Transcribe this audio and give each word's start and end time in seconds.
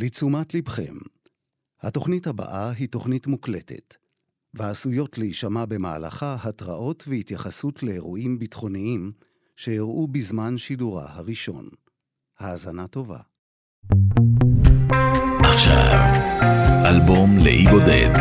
לתשומת 0.00 0.54
לבכם, 0.54 0.94
התוכנית 1.82 2.26
הבאה 2.26 2.70
היא 2.70 2.88
תוכנית 2.88 3.26
מוקלטת, 3.26 3.94
ועשויות 4.54 5.18
להישמע 5.18 5.64
במהלכה 5.64 6.36
התראות 6.42 7.04
והתייחסות 7.08 7.82
לאירועים 7.82 8.38
ביטחוניים 8.38 9.12
שאירעו 9.56 10.06
בזמן 10.06 10.58
שידורה 10.58 11.06
הראשון. 11.08 11.68
האזנה 12.38 12.86
טובה. 12.86 13.18
עכשיו, 15.40 15.98
אלבום 16.86 17.38
לאי 17.38 17.66
בודד. 17.66 18.12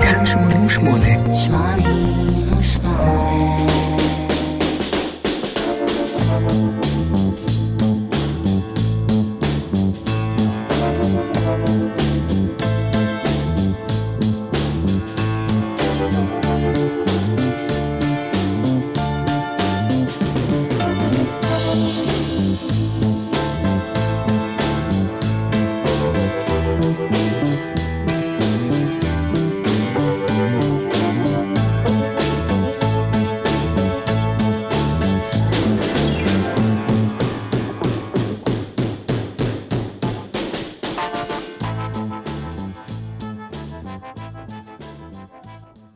כאן 0.00 0.26
88. 0.26 1.34
88 1.34 3.83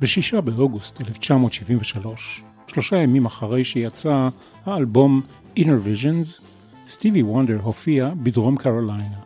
ב-6 0.08 0.40
באוגוסט 0.40 1.00
1973, 1.00 2.44
שלושה 2.66 2.96
ימים 2.96 3.26
אחרי 3.26 3.64
שיצא 3.64 4.28
האלבום 4.66 5.22
Inner 5.58 5.86
Visions, 5.86 6.42
סטיבי 6.86 7.22
וונדר 7.22 7.58
הופיע 7.62 8.10
בדרום 8.22 8.56
קרוליינה. 8.56 9.18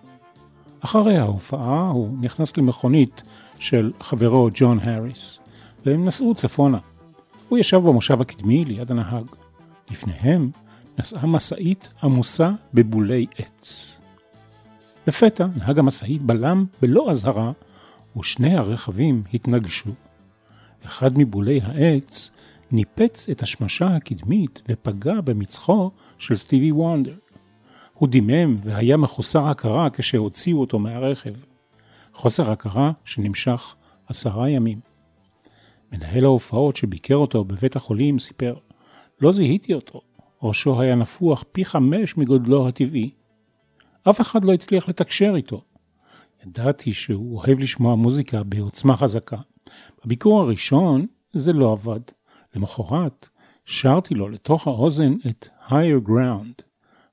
אחרי 0.81 1.19
ההופעה 1.19 1.89
הוא 1.89 2.17
נכנס 2.21 2.57
למכונית 2.57 3.23
של 3.59 3.93
חברו 4.01 4.49
ג'ון 4.55 4.79
האריס, 4.79 5.41
והם 5.87 6.05
נסעו 6.05 6.35
צפונה. 6.35 6.79
הוא 7.49 7.59
ישב 7.59 7.77
במושב 7.77 8.21
הקדמי 8.21 8.65
ליד 8.65 8.91
הנהג. 8.91 9.27
לפניהם 9.91 10.51
נסעה 10.99 11.27
משאית 11.27 11.89
עמוסה 12.03 12.51
בבולי 12.75 13.27
עץ. 13.39 14.01
לפתע 15.07 15.47
נהג 15.57 15.79
המשאית 15.79 16.23
בלם 16.23 16.65
בלא 16.83 17.11
אזהרה, 17.11 17.53
ושני 18.17 18.57
הרכבים 18.57 19.23
התנגשו. 19.35 19.91
אחד 20.85 21.19
מבולי 21.19 21.61
העץ 21.63 22.31
ניפץ 22.73 23.29
את 23.29 23.43
השמשה 23.43 23.97
הקדמית 23.97 24.63
ופגע 24.69 25.21
במצחו 25.21 25.91
של 26.19 26.37
סטיבי 26.37 26.73
וונדר. 26.73 27.15
הוא 27.95 28.09
דימם 28.09 28.57
והיה 28.63 28.97
מחוסר 28.97 29.49
הכרה 29.49 29.91
כשהוציאו 29.91 30.61
אותו 30.61 30.79
מהרכב. 30.79 31.35
חוסר 32.15 32.51
הכרה 32.51 32.93
שנמשך 33.05 33.75
עשרה 34.09 34.51
ימים. 34.51 34.81
מנהל 35.93 36.25
ההופעות 36.25 36.77
שביקר 36.77 37.17
אותו 37.17 37.45
בבית 37.45 37.77
החולים 37.77 38.19
סיפר, 38.19 38.55
לא 39.21 39.33
זיהיתי 39.33 39.75
אותו, 39.75 40.01
ראשו 40.43 40.81
היה 40.81 40.95
נפוח 40.95 41.45
פי 41.53 41.65
חמש 41.65 42.17
מגודלו 42.17 42.69
הטבעי. 42.69 43.11
אף 44.11 44.21
אחד 44.21 44.45
לא 44.45 44.53
הצליח 44.53 44.89
לתקשר 44.89 45.33
איתו. 45.37 45.65
ידעתי 46.47 46.93
שהוא 46.93 47.39
אוהב 47.39 47.59
לשמוע 47.59 47.95
מוזיקה 47.95 48.43
בעוצמה 48.43 48.97
חזקה. 48.97 49.37
בביקור 50.05 50.41
הראשון 50.41 51.07
זה 51.33 51.53
לא 51.53 51.73
עבד. 51.73 52.01
למחרת 52.55 53.29
שרתי 53.65 54.15
לו 54.15 54.29
לתוך 54.29 54.67
האוזן 54.67 55.15
את 55.31 55.49
higher 55.69 56.09
ground. 56.09 56.63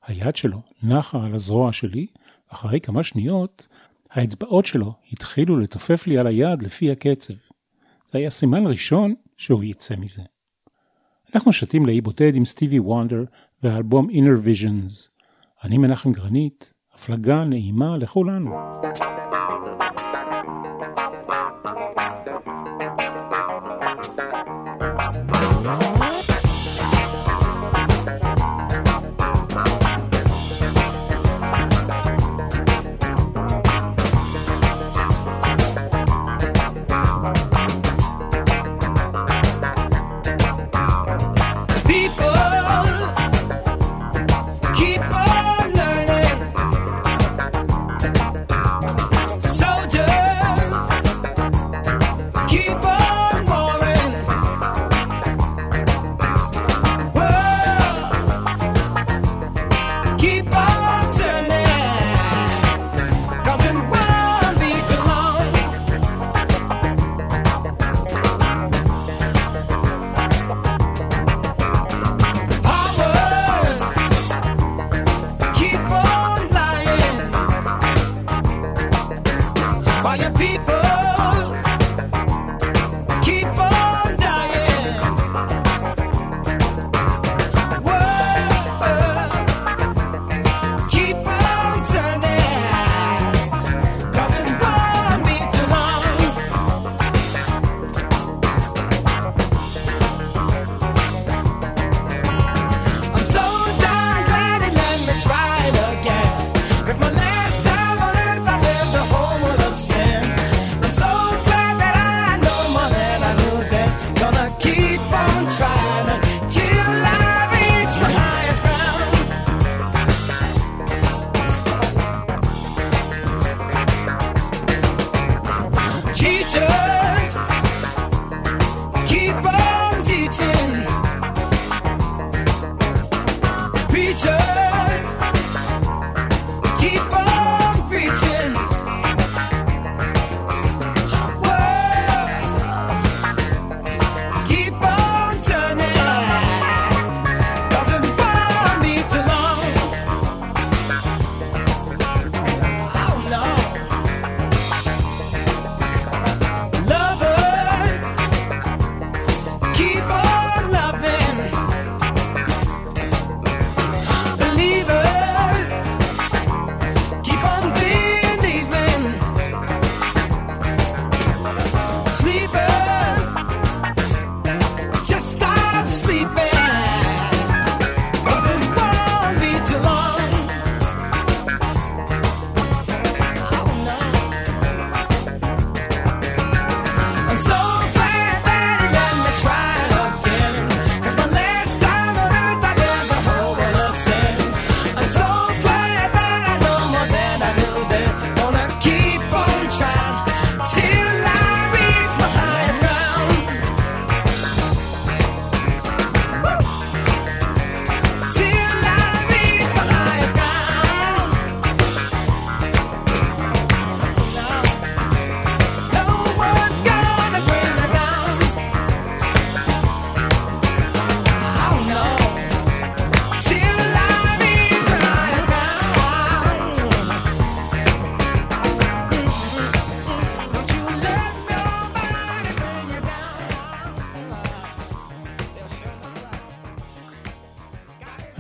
היד 0.06 0.35
שלו 0.35 0.61
נחה 0.83 1.25
על 1.25 1.35
הזרוע 1.35 1.73
שלי, 1.73 2.07
אחרי 2.47 2.79
כמה 2.79 3.03
שניות 3.03 3.67
האצבעות 4.11 4.66
שלו 4.66 4.94
התחילו 5.11 5.57
לתופף 5.57 6.07
לי 6.07 6.17
על 6.17 6.28
היד 6.28 6.61
לפי 6.61 6.91
הקצב. 6.91 7.33
זה 8.06 8.17
היה 8.17 8.29
סימן 8.29 8.67
ראשון 8.67 9.13
שהוא 9.38 9.63
יצא 9.63 9.95
מזה. 9.95 10.22
אנחנו 11.35 11.53
שתים 11.53 11.85
לאי 11.85 12.01
בודד 12.01 12.35
עם 12.35 12.45
סטיבי 12.45 12.79
וונדר 12.79 13.23
והאלבום 13.63 14.09
Inner 14.09 14.45
Visions. 14.45 15.09
אני 15.63 15.78
מנחם 15.78 16.12
גרנית, 16.12 16.73
הפלגה 16.94 17.44
נעימה 17.44 17.97
לכולנו. 17.97 18.51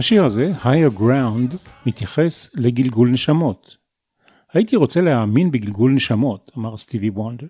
השיר 0.09 0.25
הזה, 0.25 0.53
Higher 0.63 0.99
Ground, 0.99 1.55
מתייחס 1.85 2.49
לגלגול 2.55 3.09
נשמות. 3.09 3.77
הייתי 4.53 4.75
רוצה 4.75 5.01
להאמין 5.01 5.51
בגלגול 5.51 5.91
נשמות, 5.91 6.51
אמר 6.57 6.77
סטיבי 6.77 7.09
וונדר. 7.09 7.47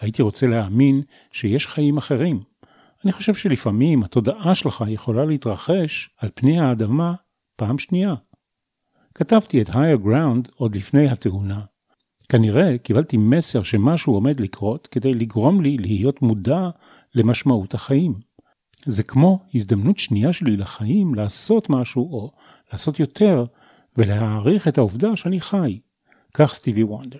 הייתי 0.00 0.22
רוצה 0.22 0.46
להאמין 0.46 1.02
שיש 1.32 1.66
חיים 1.66 1.96
אחרים. 1.96 2.40
אני 3.04 3.12
חושב 3.12 3.34
שלפעמים 3.34 4.02
התודעה 4.02 4.54
שלך 4.54 4.84
יכולה 4.88 5.24
להתרחש 5.24 6.10
על 6.18 6.28
פני 6.34 6.60
האדמה 6.60 7.14
פעם 7.56 7.78
שנייה. 7.78 8.14
כתבתי 9.14 9.62
את 9.62 9.68
higher 9.68 10.04
ground 10.04 10.50
עוד 10.54 10.76
לפני 10.76 11.08
התאונה. 11.08 11.60
כנראה 12.28 12.78
קיבלתי 12.78 13.16
מסר 13.16 13.62
שמשהו 13.62 14.14
עומד 14.14 14.40
לקרות 14.40 14.86
כדי 14.86 15.14
לגרום 15.14 15.60
לי 15.60 15.76
להיות 15.78 16.22
מודע 16.22 16.68
למשמעות 17.14 17.74
החיים. 17.74 18.27
זה 18.86 19.02
כמו 19.02 19.38
הזדמנות 19.54 19.98
שנייה 19.98 20.32
שלי 20.32 20.56
לחיים 20.56 21.14
לעשות 21.14 21.70
משהו 21.70 22.12
או 22.12 22.32
לעשות 22.72 23.00
יותר 23.00 23.44
ולהעריך 23.96 24.68
את 24.68 24.78
העובדה 24.78 25.16
שאני 25.16 25.40
חי. 25.40 25.80
כך 26.34 26.52
סטיבי 26.54 26.82
וונדר. 26.82 27.18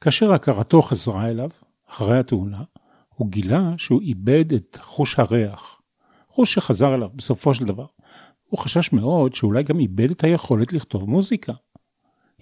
כאשר 0.00 0.32
הכרתו 0.32 0.82
חזרה 0.82 1.28
אליו, 1.30 1.50
אחרי 1.90 2.18
התאונה, 2.18 2.62
הוא 3.08 3.28
גילה 3.30 3.74
שהוא 3.76 4.00
איבד 4.00 4.52
את 4.52 4.78
חוש 4.82 5.18
הריח. 5.18 5.80
חוש 6.28 6.54
שחזר 6.54 6.94
אליו 6.94 7.08
בסופו 7.14 7.54
של 7.54 7.64
דבר. 7.64 7.86
הוא 8.48 8.58
חשש 8.58 8.92
מאוד 8.92 9.34
שאולי 9.34 9.62
גם 9.62 9.78
איבד 9.78 10.10
את 10.10 10.24
היכולת 10.24 10.72
לכתוב 10.72 11.10
מוזיקה. 11.10 11.52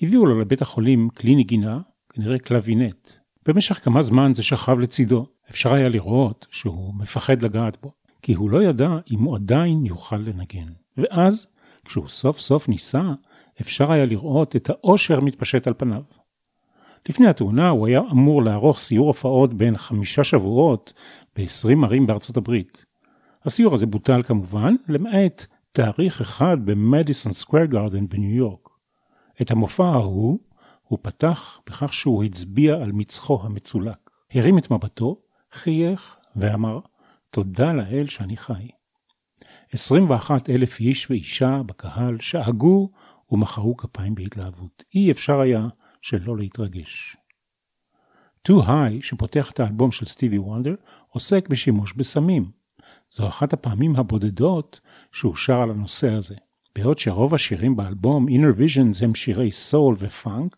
הביאו 0.03 0.27
לו 0.27 0.41
לבית 0.41 0.63
החולים 0.63 1.09
כלי 1.09 1.35
נגינה, 1.35 1.81
כנראה 2.09 2.39
קלווינט. 2.39 3.09
במשך 3.47 3.85
כמה 3.85 4.03
זמן 4.03 4.35
זה 4.35 4.43
שכב 4.43 4.79
לצידו. 4.79 5.27
אפשר 5.51 5.75
היה 5.75 5.89
לראות 5.89 6.47
שהוא 6.51 6.95
מפחד 6.95 7.43
לגעת 7.43 7.77
בו, 7.83 7.93
כי 8.23 8.35
הוא 8.35 8.51
לא 8.51 8.63
ידע 8.63 8.91
אם 9.11 9.19
הוא 9.23 9.37
עדיין 9.37 9.87
יוכל 9.87 10.17
לנגן. 10.17 10.73
ואז, 10.97 11.47
כשהוא 11.85 12.09
סוף 12.09 12.39
סוף 12.39 12.69
ניסה, 12.69 13.03
אפשר 13.61 13.93
היה 13.93 14.07
לראות 14.07 14.57
את 14.57 14.71
האושר 14.71 15.21
מתפשט 15.21 15.67
על 15.67 15.75
פניו. 15.77 16.03
לפני 17.09 17.27
התאונה 17.27 17.69
הוא 17.69 17.87
היה 17.87 18.01
אמור 18.13 18.43
לערוך 18.43 18.79
סיור 18.79 19.07
הופעות 19.07 19.55
בין 19.55 19.77
חמישה 19.77 20.25
שבועות 20.25 20.93
ב-20 21.37 21.85
ערים 21.85 22.07
בארצות 22.07 22.37
הברית. 22.37 22.85
הסיור 23.45 23.75
הזה 23.75 23.87
בוטל 23.87 24.23
כמובן, 24.23 24.75
למעט 24.89 25.47
תאריך 25.71 26.21
אחד 26.21 26.57
במדיסון 26.65 27.33
סקוויר 27.33 27.65
גארדן 27.65 28.09
בניו 28.09 28.37
יורק. 28.37 28.69
את 29.43 29.51
המופע 29.51 29.87
ההוא 29.87 30.39
הוא 30.83 30.99
פתח 31.03 31.61
בכך 31.67 31.93
שהוא 31.93 32.25
הצביע 32.25 32.75
על 32.75 32.93
מצחו 32.93 33.41
המצולק. 33.43 34.11
הרים 34.35 34.59
את 34.59 34.71
מבטו, 34.71 35.17
חייך 35.53 36.19
ואמר, 36.37 36.79
תודה 37.31 37.73
לאל 37.73 38.07
שאני 38.09 38.37
חי. 38.37 38.69
21 39.73 40.51
אלף 40.51 40.81
איש 40.81 41.11
ואישה 41.11 41.63
בקהל 41.67 42.19
שאגו 42.21 42.91
ומחאו 43.31 43.77
כפיים 43.77 44.15
בהתלהבות. 44.15 44.85
אי 44.95 45.11
אפשר 45.11 45.41
היה 45.41 45.69
שלא 46.01 46.37
להתרגש. 46.37 47.17
Too 48.49 48.63
High, 48.67 49.03
שפותח 49.03 49.51
את 49.51 49.61
האלבום 49.61 49.93
של 49.93 50.07
סטיבי 50.07 50.39
וונדר, 50.39 50.75
עוסק 51.09 51.49
בשימוש 51.49 51.93
בסמים. 51.93 52.51
זו 53.11 53.29
אחת 53.29 53.53
הפעמים 53.53 53.97
הבודדות 53.97 54.81
שהוא 55.13 55.37
שר 55.37 55.63
על 55.63 55.71
הנושא 55.71 56.13
הזה. 56.13 56.35
בעוד 56.75 56.99
שרוב 56.99 57.35
השירים 57.35 57.77
באלבום 57.77 58.29
Innervisions 58.29 59.05
הם 59.05 59.15
שירי 59.15 59.51
סול 59.51 59.97
ופאנק, 59.99 60.57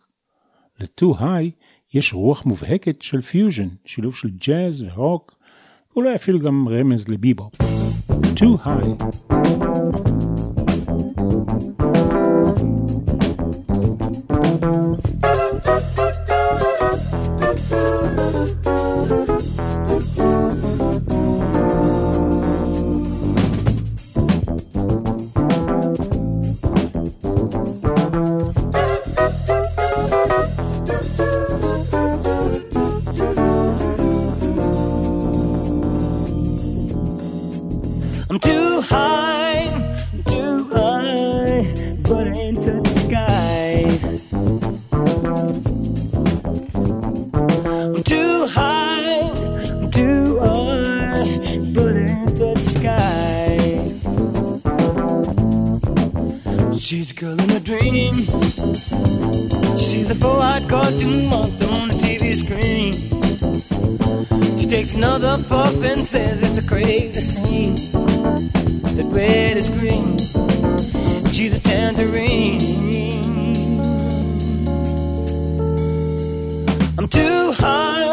ל-Too 0.79 1.19
High 1.19 1.63
יש 1.93 2.13
רוח 2.13 2.45
מובהקת 2.45 3.01
של 3.01 3.21
פיוז'ן, 3.21 3.69
שילוב 3.85 4.15
של 4.15 4.29
ג'אז 4.29 4.81
ורוק, 4.81 5.37
ואולי 5.95 6.15
אפילו 6.15 6.39
גם 6.39 6.67
רמז 6.69 7.07
לביבופ. 7.07 7.53
Too 8.35 8.65
High. 8.65 10.32
dream. 57.79 58.13
She 59.77 59.85
sees 59.91 60.11
a 60.11 60.15
four-eyed 60.15 60.69
cartoon 60.69 61.27
monster 61.27 61.67
on 61.69 61.87
the 61.87 61.95
TV 61.95 62.33
screen. 62.43 62.93
She 64.59 64.67
takes 64.67 64.93
another 64.93 65.41
puff 65.49 65.75
and 65.83 66.05
says 66.05 66.43
it's 66.43 66.57
a 66.63 66.67
crazy 66.67 67.21
scene. 67.21 67.75
That 68.95 69.07
red 69.09 69.57
is 69.57 69.69
green. 69.69 70.17
She's 71.31 71.57
a 71.57 71.61
tangerine. 71.61 72.61
I'm 76.97 77.07
too 77.07 77.53
high. 77.53 78.12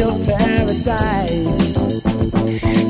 Superficial 0.00 0.24
paradise. 0.24 2.02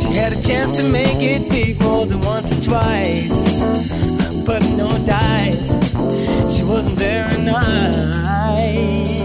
She 0.03 0.15
had 0.15 0.33
a 0.33 0.41
chance 0.43 0.71
to 0.73 0.83
make 0.83 1.21
it 1.21 1.49
big 1.51 1.81
more 1.83 2.07
than 2.07 2.21
once 2.21 2.57
or 2.57 2.63
twice, 2.63 3.65
but 4.45 4.63
no 4.77 4.89
dice. 5.07 5.81
She 6.55 6.63
wasn't 6.63 6.99
very 6.99 7.43
nice. 7.43 9.20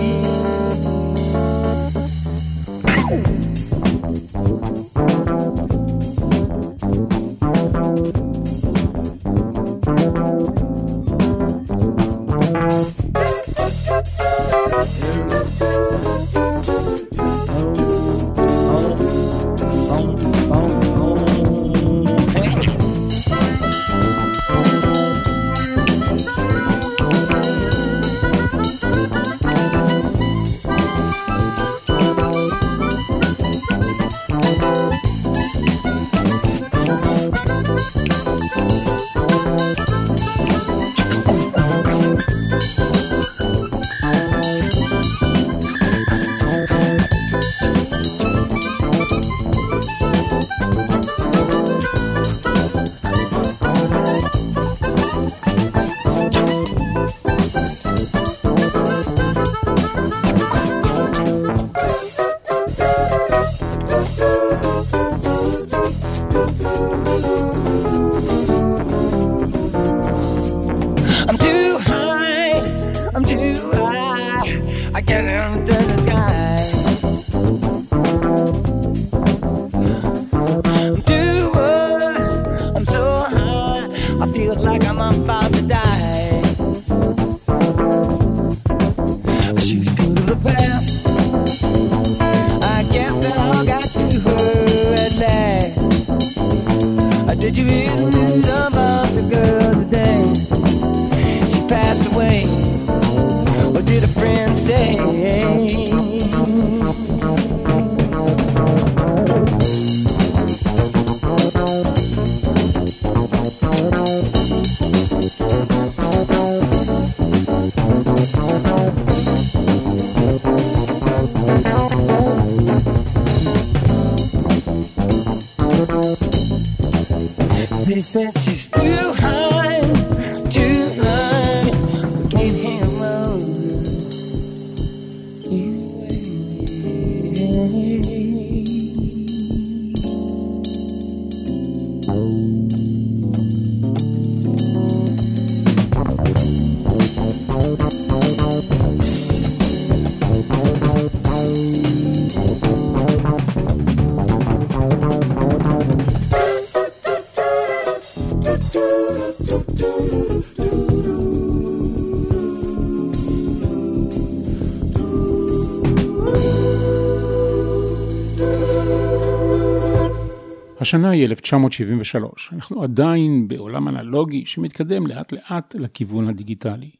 השנה 170.86 171.10
היא 171.10 171.26
1973, 171.26 172.50
אנחנו 172.54 172.84
עדיין 172.84 173.48
בעולם 173.48 173.88
אנלוגי 173.88 174.46
שמתקדם 174.46 175.08
לאט 175.08 175.32
לאט 175.32 175.76
לכיוון 175.76 176.28
הדיגיטלי. 176.28 176.92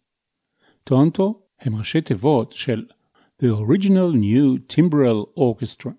טונטו 0.84 1.42
הם 1.62 1.76
ראשי 1.76 2.02
תיבות 2.02 2.52
של 2.52 2.86
The 3.42 3.46
Original 3.46 4.16
New 4.16 4.74
Timbral 4.74 5.40
Orchestra. 5.40 5.90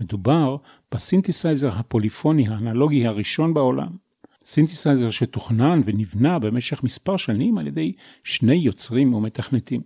מדובר 0.00 0.56
בסינתסייזר 0.94 1.78
הפוליפוני 1.78 2.48
האנלוגי 2.48 3.06
הראשון 3.06 3.54
בעולם. 3.54 3.96
סינתסייזר 4.44 5.10
שתוכנן 5.10 5.80
ונבנה 5.84 6.38
במשך 6.38 6.82
מספר 6.82 7.16
שנים 7.16 7.58
על 7.58 7.66
ידי 7.66 7.92
שני 8.24 8.54
יוצרים 8.54 9.14
ומתכנתים. 9.14 9.82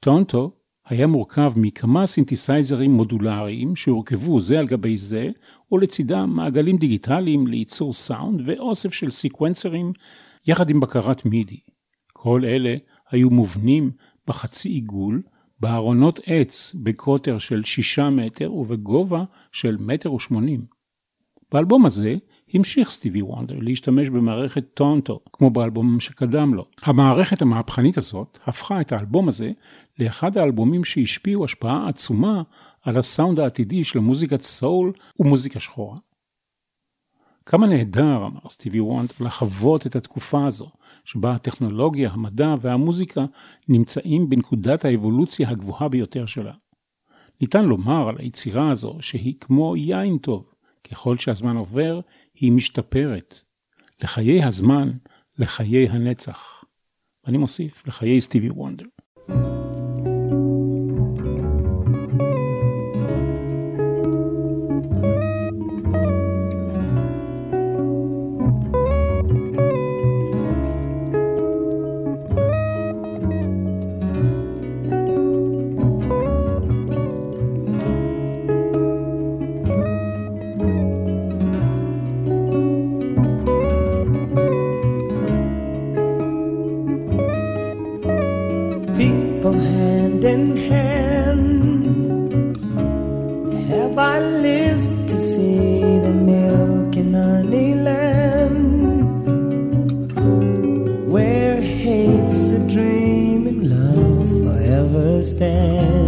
טונטו 0.00 0.52
היה 0.88 1.06
מורכב 1.06 1.52
מכמה 1.56 2.06
סינתסייזרים 2.06 2.90
מודולריים 2.90 3.76
שהורכבו 3.76 4.40
זה 4.40 4.58
על 4.58 4.66
גבי 4.66 4.96
זה, 4.96 5.30
ולצידם 5.72 6.32
מעגלים 6.36 6.76
דיגיטליים 6.76 7.46
לייצור 7.46 7.92
סאונד 7.92 8.40
ואוסף 8.46 8.92
של 8.92 9.10
סיקוונסרים 9.10 9.92
יחד 10.46 10.70
עם 10.70 10.80
בקרת 10.80 11.24
מידי. 11.24 11.60
כל 12.12 12.44
אלה 12.44 12.74
היו 13.10 13.30
מובנים 13.30 13.90
בחצי 14.26 14.68
עיגול, 14.68 15.22
בארונות 15.60 16.20
עץ 16.26 16.74
בקוטר 16.82 17.38
של 17.38 17.64
שישה 17.64 18.10
מטר 18.10 18.52
ובגובה 18.52 19.24
של 19.52 19.76
מטר 19.80 20.12
ושמונים. 20.12 20.64
באלבום 21.52 21.86
הזה 21.86 22.16
המשיך 22.54 22.90
סטיבי 22.90 23.22
וונדר 23.22 23.58
להשתמש 23.60 24.08
במערכת 24.08 24.64
טונטו, 24.74 25.20
כמו 25.32 25.50
באלבום 25.50 26.00
שקדם 26.00 26.54
לו. 26.54 26.64
המערכת 26.82 27.42
המהפכנית 27.42 27.98
הזאת 27.98 28.38
הפכה 28.46 28.80
את 28.80 28.92
האלבום 28.92 29.28
הזה 29.28 29.50
לאחד 29.98 30.36
האלבומים 30.36 30.84
שהשפיעו 30.84 31.44
השפעה 31.44 31.88
עצומה 31.88 32.42
על 32.82 32.98
הסאונד 32.98 33.40
העתידי 33.40 33.84
של 33.84 33.98
מוזיקת 33.98 34.40
סול 34.40 34.92
ומוזיקה 35.20 35.60
שחורה. 35.60 35.98
כמה 37.46 37.66
נהדר, 37.66 38.16
אמר 38.16 38.48
סטיבי 38.48 38.80
וונדר, 38.80 39.14
לחוות 39.20 39.86
את 39.86 39.96
התקופה 39.96 40.46
הזו, 40.46 40.70
שבה 41.04 41.34
הטכנולוגיה, 41.34 42.10
המדע 42.10 42.54
והמוזיקה 42.60 43.24
נמצאים 43.68 44.28
בנקודת 44.28 44.84
האבולוציה 44.84 45.50
הגבוהה 45.50 45.88
ביותר 45.88 46.26
שלה. 46.26 46.52
ניתן 47.40 47.64
לומר 47.64 48.08
על 48.08 48.14
היצירה 48.18 48.70
הזו 48.70 48.96
שהיא 49.00 49.34
כמו 49.40 49.76
יין 49.76 50.18
טוב, 50.18 50.44
ככל 50.90 51.16
שהזמן 51.16 51.56
עובר, 51.56 52.00
היא 52.36 52.52
משתפרת. 52.52 53.40
לחיי 54.02 54.44
הזמן, 54.44 54.92
לחיי 55.38 55.88
הנצח. 55.88 56.64
אני 57.26 57.38
מוסיף, 57.38 57.86
לחיי 57.86 58.20
סטיבי 58.20 58.50
וונדר. 58.50 58.86
people 59.28 59.65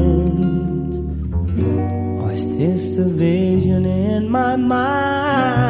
stands? 0.08 0.98
Or 2.20 2.32
is 2.32 2.58
this 2.58 2.98
a 2.98 3.08
vision 3.08 3.84
in 3.86 4.28
my 4.30 4.56
mind? 4.56 5.68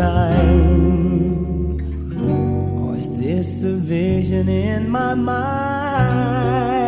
Time? 0.00 1.76
Or 2.80 2.96
is 2.96 3.08
this 3.18 3.64
a 3.64 3.74
vision 3.76 4.48
in 4.48 4.88
my 4.88 5.14
mind? 5.14 6.79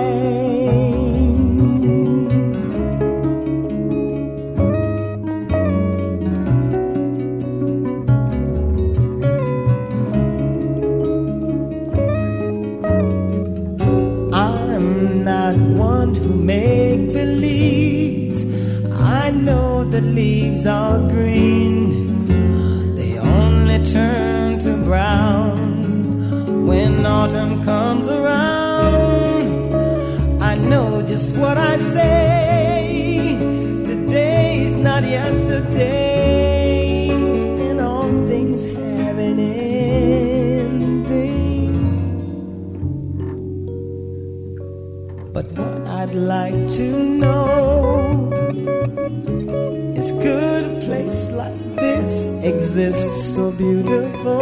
Like 46.52 46.72
to 46.74 46.90
know 46.92 48.30
is 49.96 50.12
good 50.12 50.64
a 50.64 50.84
place 50.84 51.30
like 51.30 51.58
this 51.76 52.26
exists 52.44 53.34
so 53.34 53.50
beautiful? 53.52 54.40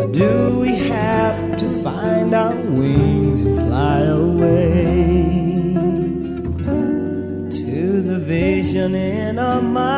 Or 0.00 0.06
do 0.06 0.60
we 0.60 0.76
have 0.88 1.56
to 1.58 1.68
find 1.82 2.34
our 2.34 2.54
wings 2.54 3.40
and 3.42 3.58
fly 3.58 4.00
away 4.00 4.94
to 7.50 8.02
the 8.02 8.18
vision 8.18 8.94
in 8.94 9.38
our 9.38 9.60
mind? 9.60 9.89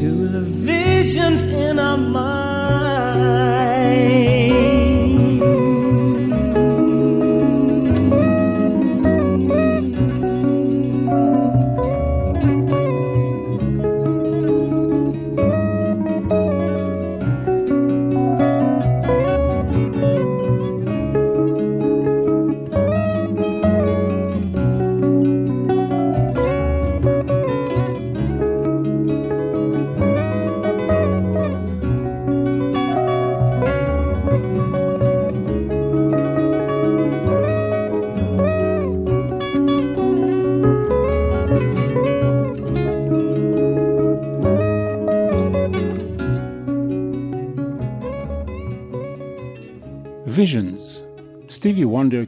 To 0.00 0.28
the 0.28 0.40
visions 0.40 1.44
in 1.44 1.78
our 1.78 1.98
mind? 1.98 3.59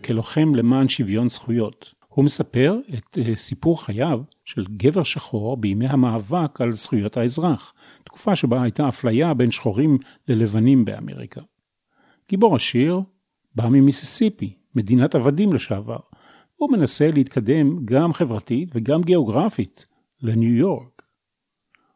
כלוחם 0.05 0.55
למען 0.55 0.89
שוויון 0.89 1.29
זכויות. 1.29 1.95
הוא 2.09 2.25
מספר 2.25 2.77
את 2.95 3.19
uh, 3.19 3.35
סיפור 3.35 3.85
חייו 3.85 4.21
של 4.45 4.65
גבר 4.77 5.03
שחור 5.03 5.57
בימי 5.57 5.87
המאבק 5.87 6.61
על 6.61 6.73
זכויות 6.73 7.17
האזרח, 7.17 7.75
תקופה 8.05 8.37
שבה 8.37 8.63
הייתה 8.63 8.89
אפליה 8.89 9.35
בין 9.35 9.51
שחורים 9.51 9.99
ללבנים 10.29 10.85
באמריקה. 10.85 11.41
גיבור 12.29 12.57
השיר 12.57 13.01
בא 13.55 13.69
ממיסיסיפי, 13.69 14.55
מדינת 14.75 15.15
עבדים 15.15 15.53
לשעבר. 15.53 15.99
הוא 16.57 16.73
מנסה 16.73 17.11
להתקדם 17.11 17.85
גם 17.85 18.13
חברתית 18.13 18.69
וגם 18.75 19.03
גיאוגרפית 19.03 19.87
לניו 20.21 20.55
יורק. 20.55 21.03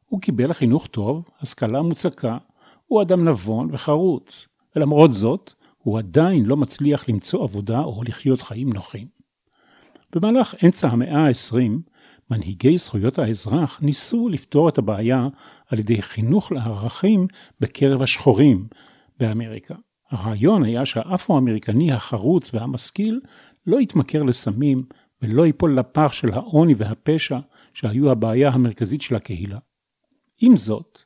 הוא 0.07 0.21
קיבל 0.21 0.53
חינוך 0.53 0.87
טוב, 0.87 1.29
השכלה 1.41 1.83
מוצקה, 1.83 2.39
הוא 2.87 3.03
אדם 3.03 3.29
נבון 3.29 3.69
וחרוץ, 3.73 4.49
ולמרות 4.77 5.13
זאת, 5.13 5.53
הוא 5.87 5.99
עדיין 5.99 6.45
לא 6.45 6.57
מצליח 6.57 7.09
למצוא 7.09 7.45
עבודה 7.45 7.81
או 7.81 8.03
לחיות 8.03 8.43
חיים 8.43 8.73
נוחים. 8.73 9.07
במהלך 10.15 10.55
אמצע 10.65 10.89
המאה 10.89 11.27
ה-20, 11.27 11.57
מנהיגי 12.31 12.79
זכויות 12.79 13.19
האזרח 13.19 13.81
ניסו 13.83 14.29
לפתור 14.29 14.69
את 14.69 14.79
הבעיה 14.79 15.29
על 15.67 15.79
ידי 15.79 16.03
חינוך 16.03 16.53
לערכים 16.53 17.27
בקרב 17.61 18.03
השחורים 18.03 18.69
באמריקה. 19.19 19.75
הרעיון 20.11 20.65
היה 20.65 20.87
שהאפרו-אמריקני 20.87 21.93
החרוץ 21.93 22.55
והמשכיל 22.55 23.21
לא 23.67 23.81
יתמכר 23.81 24.23
לסמים 24.23 24.85
ולא 25.23 25.47
ייפול 25.47 25.79
לפח 25.79 26.13
של 26.13 26.33
העוני 26.33 26.75
והפשע 26.75 27.39
שהיו 27.75 28.11
הבעיה 28.11 28.49
המרכזית 28.49 29.03
של 29.03 29.15
הקהילה. 29.15 29.59
עם 30.41 30.57
זאת, 30.57 30.99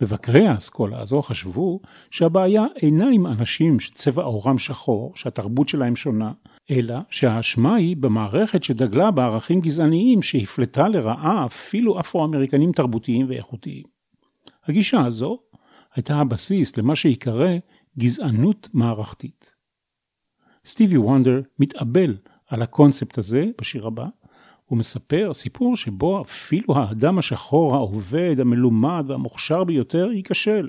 מבקרי 0.00 0.46
האסכולה 0.46 1.00
הזו 1.00 1.22
חשבו 1.22 1.80
שהבעיה 2.10 2.62
אינה 2.82 3.06
עם 3.12 3.26
אנשים 3.26 3.80
שצבע 3.80 4.22
עורם 4.22 4.58
שחור, 4.58 5.12
שהתרבות 5.16 5.68
שלהם 5.68 5.96
שונה, 5.96 6.32
אלא 6.70 6.94
שהאשמה 7.10 7.74
היא 7.74 7.96
במערכת 7.96 8.64
שדגלה 8.64 9.10
בערכים 9.10 9.60
גזעניים 9.60 10.22
שהפלטה 10.22 10.88
לרעה 10.88 11.46
אפילו 11.46 12.00
אפרו-אמריקנים 12.00 12.72
תרבותיים 12.72 13.26
ואיכותיים. 13.28 13.82
הגישה 14.66 15.00
הזו 15.00 15.38
הייתה 15.94 16.16
הבסיס 16.16 16.76
למה 16.76 16.96
שיקרא 16.96 17.50
גזענות 17.98 18.68
מערכתית. 18.72 19.54
סטיבי 20.66 20.98
וונדר 20.98 21.40
מתאבל 21.58 22.16
על 22.48 22.62
הקונספט 22.62 23.18
הזה 23.18 23.44
בשיר 23.60 23.86
הבא, 23.86 24.06
הוא 24.64 24.78
מספר 24.78 25.32
סיפור 25.32 25.76
שבו 25.76 26.22
אפילו 26.22 26.76
האדם 26.76 27.18
השחור, 27.18 27.74
העובד, 27.74 28.36
המלומד 28.40 29.04
והמוכשר 29.08 29.64
ביותר 29.64 30.12
ייכשל. 30.12 30.68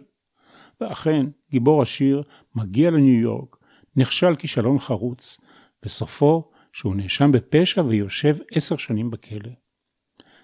ואכן, 0.81 1.25
גיבור 1.51 1.81
השיר 1.81 2.23
מגיע 2.55 2.91
לניו 2.91 3.19
יורק, 3.21 3.55
נכשל 3.95 4.36
כישלון 4.36 4.79
חרוץ, 4.79 5.39
וסופו 5.86 6.51
שהוא 6.73 6.95
נאשם 6.95 7.31
בפשע 7.31 7.81
ויושב 7.81 8.38
עשר 8.51 8.77
שנים 8.77 9.12
בכלא. 9.12 9.51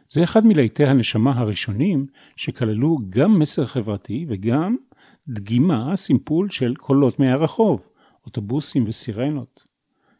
זה 0.10 0.24
אחד 0.24 0.46
מלהיטי 0.46 0.86
הנשמה 0.86 1.40
הראשונים 1.40 2.06
שכללו 2.36 2.98
גם 3.10 3.40
מסר 3.40 3.66
חברתי 3.66 4.26
וגם 4.30 4.76
דגימה, 5.30 5.96
סימפול 5.96 6.50
של 6.50 6.76
קולות 6.76 7.20
מהרחוב, 7.20 7.90
אוטובוסים 8.26 8.88
וסירנות. 8.88 9.64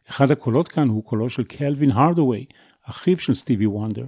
אחד 0.10 0.32
הקולות 0.32 0.68
כאן 0.68 0.88
הוא 0.88 1.04
קולו 1.04 1.30
של 1.30 1.44
קלווין 1.44 1.92
הרדווי, 1.92 2.46
אחיו 2.90 3.18
של 3.18 3.34
סטיבי 3.34 3.66
וונדר. 3.66 4.06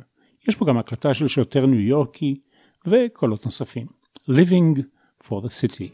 יש 0.47 0.55
פה 0.55 0.65
גם 0.65 0.77
הקלטה 0.77 1.13
של 1.13 1.27
שוטר 1.27 1.65
ניו 1.65 1.79
יורקי 1.79 2.39
וקולות 2.87 3.45
נוספים. 3.45 3.87
Living 4.29 4.81
for 5.23 5.41
the 5.41 5.49
City. 5.49 5.89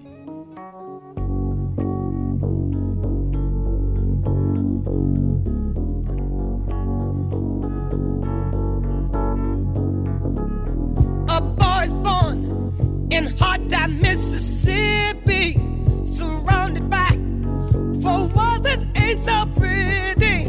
so 19.26 19.46
pretty. 19.58 20.40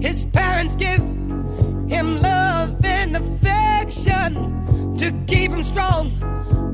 His 0.00 0.24
parents 0.26 0.74
give 0.76 1.15
motivation 4.06 4.96
to 4.96 5.12
keep 5.26 5.50
them 5.50 5.64
strong, 5.64 6.10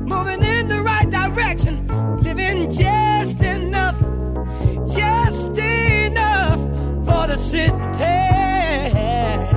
moving 0.07 0.43
in 0.43 0.67
the 0.67 0.81
right 0.81 1.09
direction, 1.09 1.87
living 2.21 2.69
just 2.69 3.41
enough, 3.41 3.99
just 4.93 5.57
enough 5.57 6.59
for 7.05 7.27
the 7.27 7.37
city. 7.37 9.52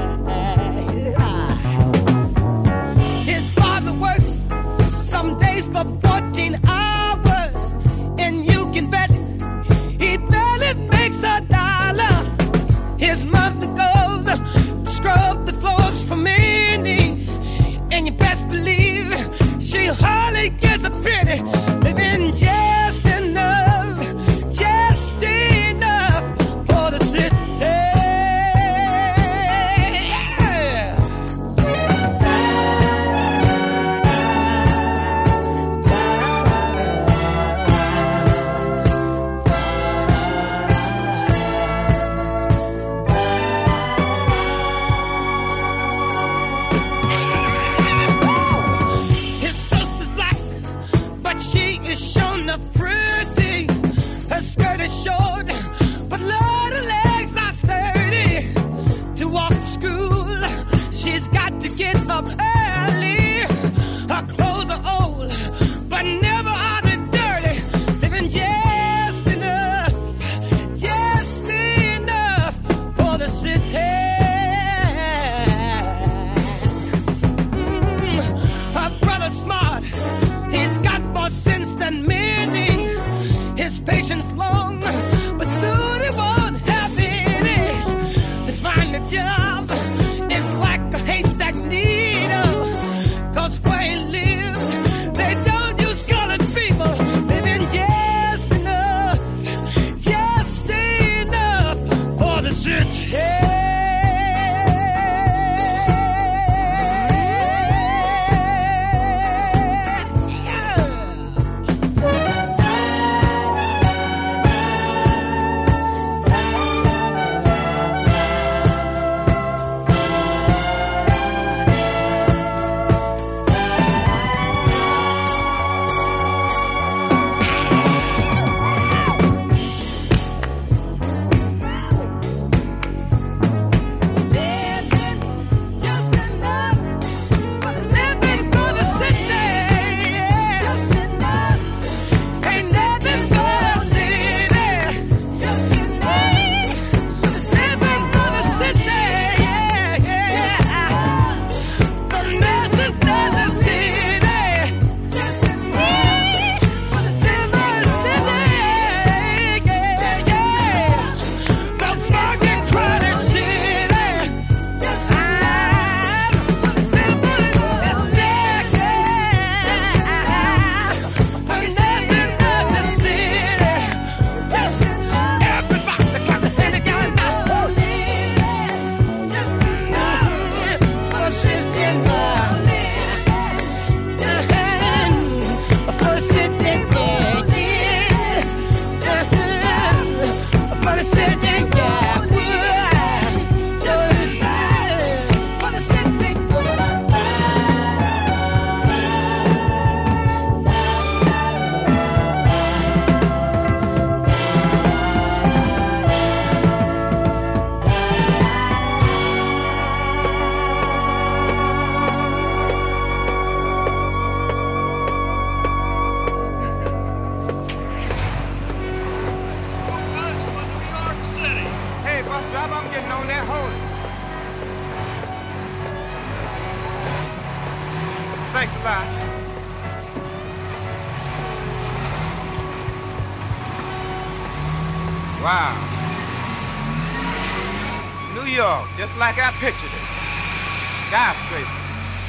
skyscrapers 241.07 241.71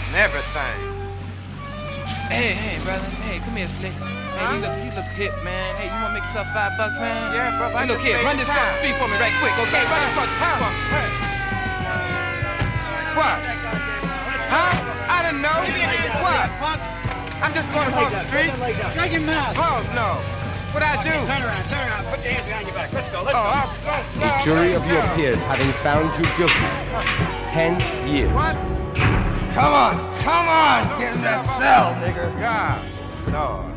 and 0.08 0.16
everything. 0.22 0.78
Hey, 2.30 2.54
hey, 2.54 2.78
brother. 2.86 3.10
Hey, 3.26 3.42
come 3.42 3.58
here, 3.58 3.66
Slick. 3.66 3.92
Hey, 3.92 4.38
huh? 4.38 4.54
you 4.54 4.62
look, 4.62 4.76
you 4.86 4.92
look 4.94 5.10
hip, 5.18 5.34
man. 5.44 5.76
Hey, 5.82 5.90
you 5.90 5.98
want 5.98 6.14
to 6.14 6.22
make 6.22 6.26
yourself 6.30 6.48
five 6.54 6.78
bucks, 6.78 6.96
man? 7.02 7.18
Yeah, 7.34 7.58
brother. 7.58 7.74
Hey, 7.74 7.88
look 7.90 8.02
here, 8.06 8.22
run 8.22 8.38
this 8.38 8.46
across 8.46 8.78
the 8.78 8.86
street 8.86 8.96
for 9.02 9.10
me 9.10 9.18
right 9.18 9.34
quick, 9.42 9.56
okay? 9.66 9.82
Run 9.82 10.00
this 10.06 10.14
across 10.14 10.30
the 10.30 10.38
street 10.38 10.62
for 10.62 10.72
me. 10.72 10.80
What? 13.18 13.38
Huh? 14.48 14.72
I 15.10 15.20
don't 15.26 15.42
know. 15.42 15.58
What? 16.22 16.48
I'm 17.42 17.54
just 17.58 17.70
going 17.74 17.90
across 17.90 18.14
the 18.14 18.24
street. 18.30 18.54
Shut 18.94 19.10
your 19.10 19.26
mouth. 19.26 19.58
Oh, 19.58 19.82
no. 19.98 20.22
What 20.70 20.84
I 20.86 21.02
do? 21.02 21.18
Turn 21.26 21.42
around, 21.42 21.66
turn 21.66 21.82
around. 21.90 22.06
Put 22.14 22.22
your 22.22 22.38
hands 22.38 22.46
behind 22.46 22.68
your 22.70 22.76
back. 22.78 22.94
Let's 22.94 23.10
go, 23.10 23.24
let's 23.26 23.34
oh, 23.34 23.42
go. 23.42 24.22
A 24.22 24.44
jury 24.46 24.78
of 24.78 24.86
your 24.86 25.02
peers 25.18 25.44
having 25.44 25.74
found 25.82 26.14
you 26.22 26.30
guilty. 26.38 27.47
Ten 27.48 27.74
years. 28.08 28.32
What? 28.34 28.56
Come 29.54 29.74
on, 29.74 29.96
come 30.22 30.48
on. 30.48 31.00
Get 31.00 31.16
in 31.16 31.22
that 31.22 31.44
cell, 31.58 31.96
nigga. 32.04 32.26
God, 32.38 32.80
Lord. 33.34 33.74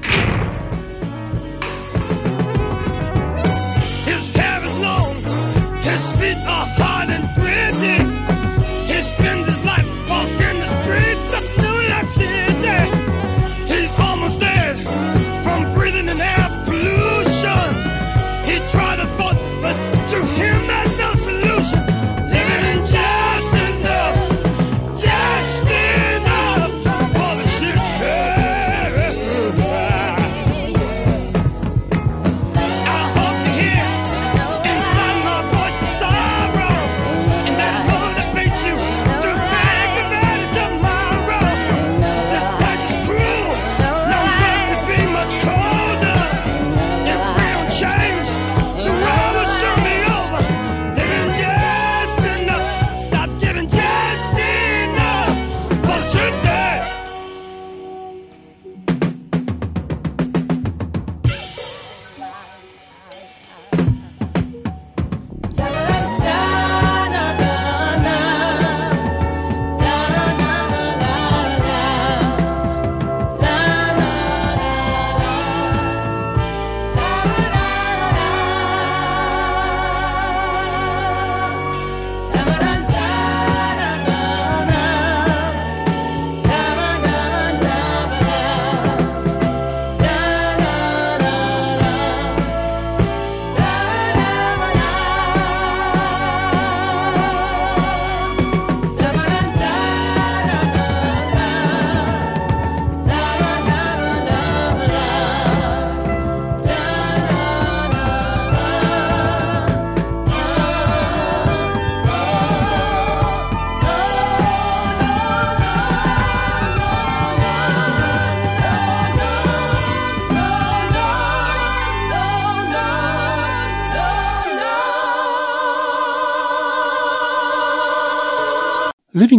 His 4.04 4.22
hair 4.36 4.62
is 4.62 4.80
long, 4.82 5.14
his 5.82 6.02
feet 6.18 6.36
are 6.46 6.66
hard 6.76 7.08
and 7.10 7.24
gritty. 7.36 7.98
He 8.92 9.00
spends 9.00 9.46
his 9.46 9.64
life 9.64 9.79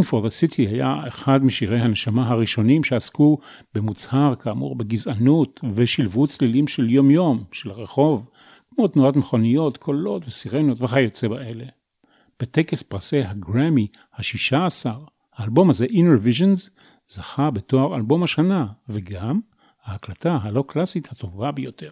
Living 0.02 0.10
for 0.10 0.26
the 0.26 0.56
City 0.56 0.70
היה 0.70 1.08
אחד 1.08 1.44
משירי 1.44 1.80
הנשמה 1.80 2.30
הראשונים 2.30 2.84
שעסקו 2.84 3.38
במוצהר, 3.74 4.36
כאמור, 4.36 4.76
בגזענות, 4.76 5.60
ושילבו 5.74 6.28
צלילים 6.28 6.68
של 6.68 6.90
יום-יום, 6.90 7.44
של 7.52 7.72
הרחוב, 7.72 8.30
כמו 8.76 8.88
תנועת 8.88 9.16
מכוניות, 9.16 9.78
קולות 9.78 10.24
וסירנות 10.28 10.82
וכיוצא 10.82 11.28
באלה. 11.28 11.66
בטקס 12.40 12.84
פרסי 12.84 13.24
הגרמי 13.24 13.88
ה-16, 14.14 14.90
האלבום 15.36 15.70
הזה, 15.70 15.86
Inner 15.86 16.26
Visions, 16.26 16.70
זכה 17.08 17.52
בתואר 17.52 17.96
אלבום 17.96 18.24
השנה, 18.24 18.68
וגם 18.90 19.40
ההקלטה 19.84 20.38
הלא 20.42 20.64
קלאסית 20.68 21.12
הטובה 21.12 21.52
ביותר. 21.52 21.92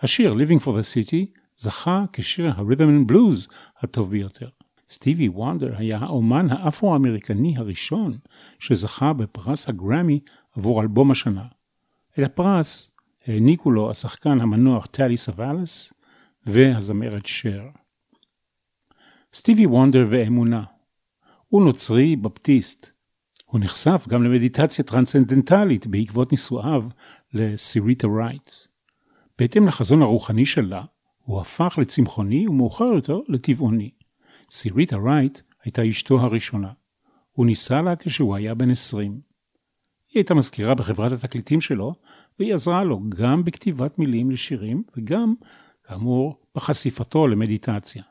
השיר 0.00 0.32
Living 0.34 0.60
for 0.64 0.70
the 0.70 1.08
City 1.08 1.38
זכה 1.56 2.04
כשיר 2.12 2.48
ה-Rhythm 2.48 3.08
and 3.08 3.12
Blues 3.12 3.52
הטוב 3.80 4.10
ביותר. 4.10 4.48
סטיבי 4.88 5.28
וונדר 5.28 5.74
היה 5.76 5.98
האומן 5.98 6.50
האפרו-אמריקני 6.50 7.56
הראשון 7.56 8.18
שזכה 8.58 9.12
בפרס 9.12 9.68
הגרמי 9.68 10.20
עבור 10.56 10.82
אלבום 10.82 11.10
השנה. 11.10 11.44
את 12.18 12.24
הפרס 12.24 12.90
העניקו 13.26 13.70
לו 13.70 13.90
השחקן 13.90 14.40
המנוח 14.40 14.86
טלי 14.86 15.16
סוואלאס 15.16 15.92
והזמרת 16.46 17.26
שר. 17.26 17.62
סטיבי 19.34 19.66
וונדר 19.66 20.06
ואמונה. 20.10 20.64
הוא 21.48 21.64
נוצרי 21.64 22.16
בפטיסט. 22.16 22.90
הוא 23.46 23.60
נחשף 23.60 24.06
גם 24.08 24.22
למדיטציה 24.22 24.84
טרנסצנדנטלית 24.84 25.86
בעקבות 25.86 26.32
נישואיו 26.32 26.84
לסיריטה 27.32 28.06
רייט. 28.06 28.50
בהתאם 29.38 29.66
לחזון 29.66 30.02
הרוחני 30.02 30.46
שלה, 30.46 30.84
הוא 31.24 31.40
הפך 31.40 31.74
לצמחוני 31.78 32.48
ומאוחר 32.48 32.84
יותר 32.84 33.20
לטבעוני. 33.28 33.90
סיריטה 34.50 34.96
רייט 34.96 35.40
הייתה 35.64 35.88
אשתו 35.88 36.20
הראשונה. 36.20 36.72
הוא 37.32 37.46
נישא 37.46 37.74
לה 37.74 37.96
כשהוא 37.96 38.36
היה 38.36 38.54
בן 38.54 38.70
20. 38.70 39.12
היא 39.12 40.20
הייתה 40.20 40.34
מזכירה 40.34 40.74
בחברת 40.74 41.12
התקליטים 41.12 41.60
שלו, 41.60 41.94
והיא 42.38 42.54
עזרה 42.54 42.84
לו 42.84 43.00
גם 43.08 43.44
בכתיבת 43.44 43.98
מילים 43.98 44.30
לשירים, 44.30 44.82
וגם, 44.96 45.34
כאמור, 45.82 46.36
בחשיפתו 46.54 47.26
למדיטציה. 47.26 48.02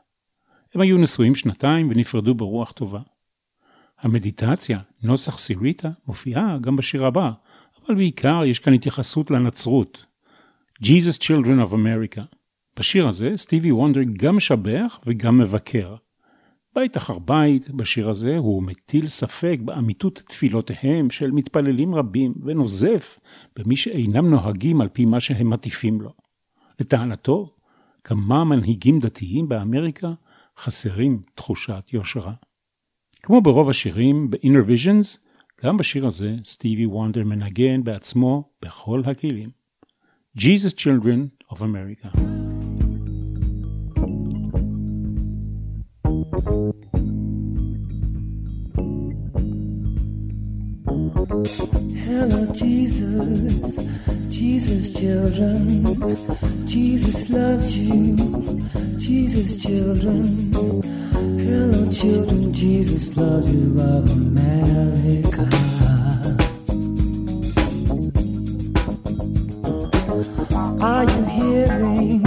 הם 0.74 0.80
היו 0.80 0.98
נשואים 0.98 1.34
שנתיים 1.34 1.88
ונפרדו 1.90 2.34
ברוח 2.34 2.72
טובה. 2.72 3.00
המדיטציה, 4.00 4.78
נוסח 5.02 5.38
סיריטה, 5.38 5.90
מופיעה 6.06 6.58
גם 6.60 6.76
בשיר 6.76 7.06
הבא, 7.06 7.30
אבל 7.86 7.94
בעיקר 7.94 8.44
יש 8.44 8.58
כאן 8.58 8.72
התייחסות 8.72 9.30
לנצרות. 9.30 10.06
Jesus 10.82 11.18
Children 11.22 11.68
of 11.68 11.72
America. 11.72 12.20
בשיר 12.78 13.08
הזה 13.08 13.32
סטיבי 13.36 13.72
וונדר 13.72 14.00
גם 14.16 14.36
משבח 14.36 15.00
וגם 15.06 15.38
מבקר. 15.38 15.94
בית 16.74 16.96
אחר 16.96 17.18
בית 17.18 17.70
בשיר 17.70 18.10
הזה 18.10 18.36
הוא 18.36 18.62
מטיל 18.62 19.08
ספק 19.08 19.58
באמיתות 19.64 20.22
תפילותיהם 20.26 21.10
של 21.10 21.30
מתפללים 21.30 21.94
רבים 21.94 22.34
ונוזף 22.42 23.18
במי 23.56 23.76
שאינם 23.76 24.30
נוהגים 24.30 24.80
על 24.80 24.88
פי 24.88 25.04
מה 25.04 25.20
שהם 25.20 25.50
מטיפים 25.50 26.00
לו. 26.00 26.14
לטענתו, 26.80 27.54
כמה 28.04 28.44
מנהיגים 28.44 29.00
דתיים 29.00 29.48
באמריקה 29.48 30.12
חסרים 30.58 31.22
תחושת 31.34 31.90
יושרה. 31.92 32.32
כמו 33.22 33.40
ברוב 33.40 33.70
השירים 33.70 34.30
ב-Inner 34.30 34.68
Visions, 34.68 35.18
גם 35.64 35.76
בשיר 35.76 36.06
הזה 36.06 36.36
סטיבי 36.44 36.86
וונדר 36.86 37.24
מנגן 37.24 37.84
בעצמו 37.84 38.48
בכל 38.62 39.02
הכלים. 39.04 39.48
Jesus 40.38 40.74
Children 40.74 41.52
of 41.52 41.56
America. 41.56 42.43
Hello, 52.04 52.52
Jesus, 52.52 53.78
Jesus, 54.28 54.92
children. 55.00 56.66
Jesus 56.66 57.30
loves 57.30 57.78
you, 57.78 58.16
Jesus, 58.98 59.62
children. 59.62 60.52
Hello, 61.42 61.90
children, 61.90 62.52
Jesus 62.52 63.16
loves 63.16 63.54
you 63.54 63.80
of 63.80 64.10
America. 64.12 65.48
Are 70.82 71.04
you 71.04 71.24
hearing 71.24 72.20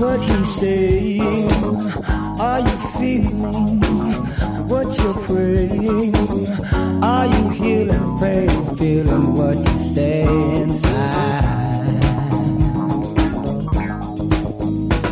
what 0.00 0.20
he's 0.20 0.54
saying? 0.56 1.59
What 3.40 4.86
you're 4.98 5.14
praying? 5.14 6.14
Are 7.02 7.26
you 7.26 7.48
healing, 7.50 8.18
praying, 8.18 8.76
feeling 8.76 9.34
what 9.34 9.56
you 9.56 9.78
say? 9.78 10.22
inside. 10.60 12.04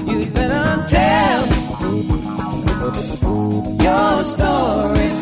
You'd 0.07 0.35
better 0.35 0.87
tell 0.89 1.47
your 3.83 4.23
story 4.25 5.18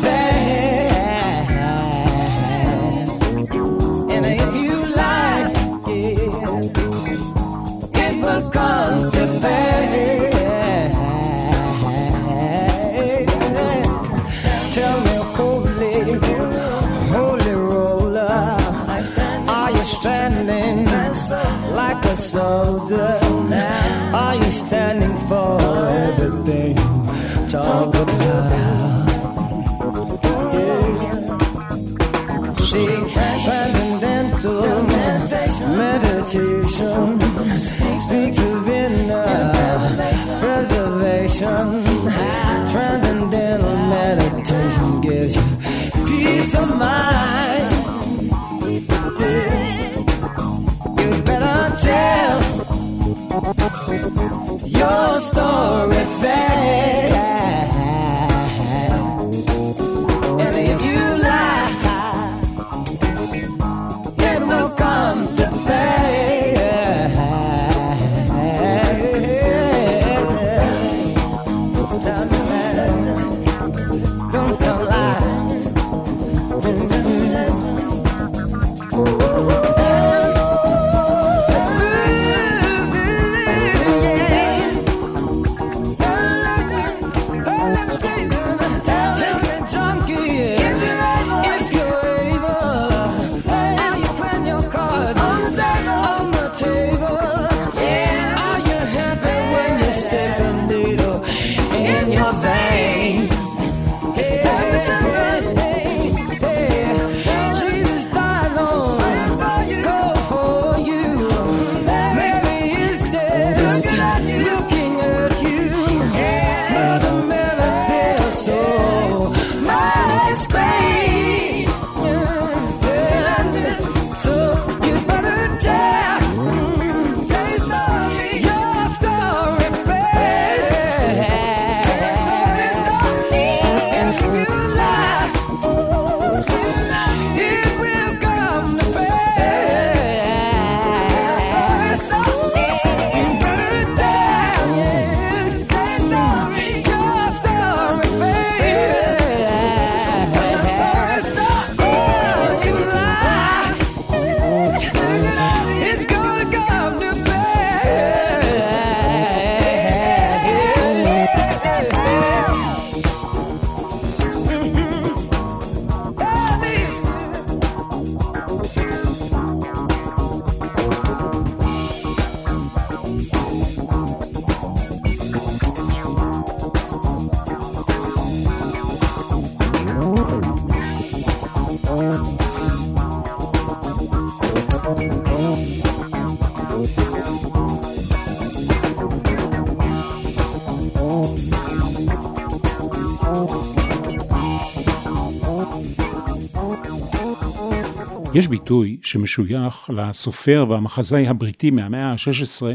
יש 198.37 198.47
ביטוי 198.47 198.99
שמשוייך 199.03 199.89
לסופר 199.89 200.65
והמחזאי 200.69 201.27
הבריטי 201.27 201.71
מהמאה 201.71 202.11
ה-16, 202.11 202.65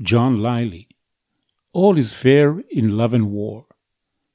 ג'ון 0.00 0.42
ליילי. 0.42 0.84
All 1.76 1.96
is 1.96 2.12
fair 2.22 2.76
in 2.76 2.82
love 2.82 3.14
and 3.14 3.24
war. 3.24 3.74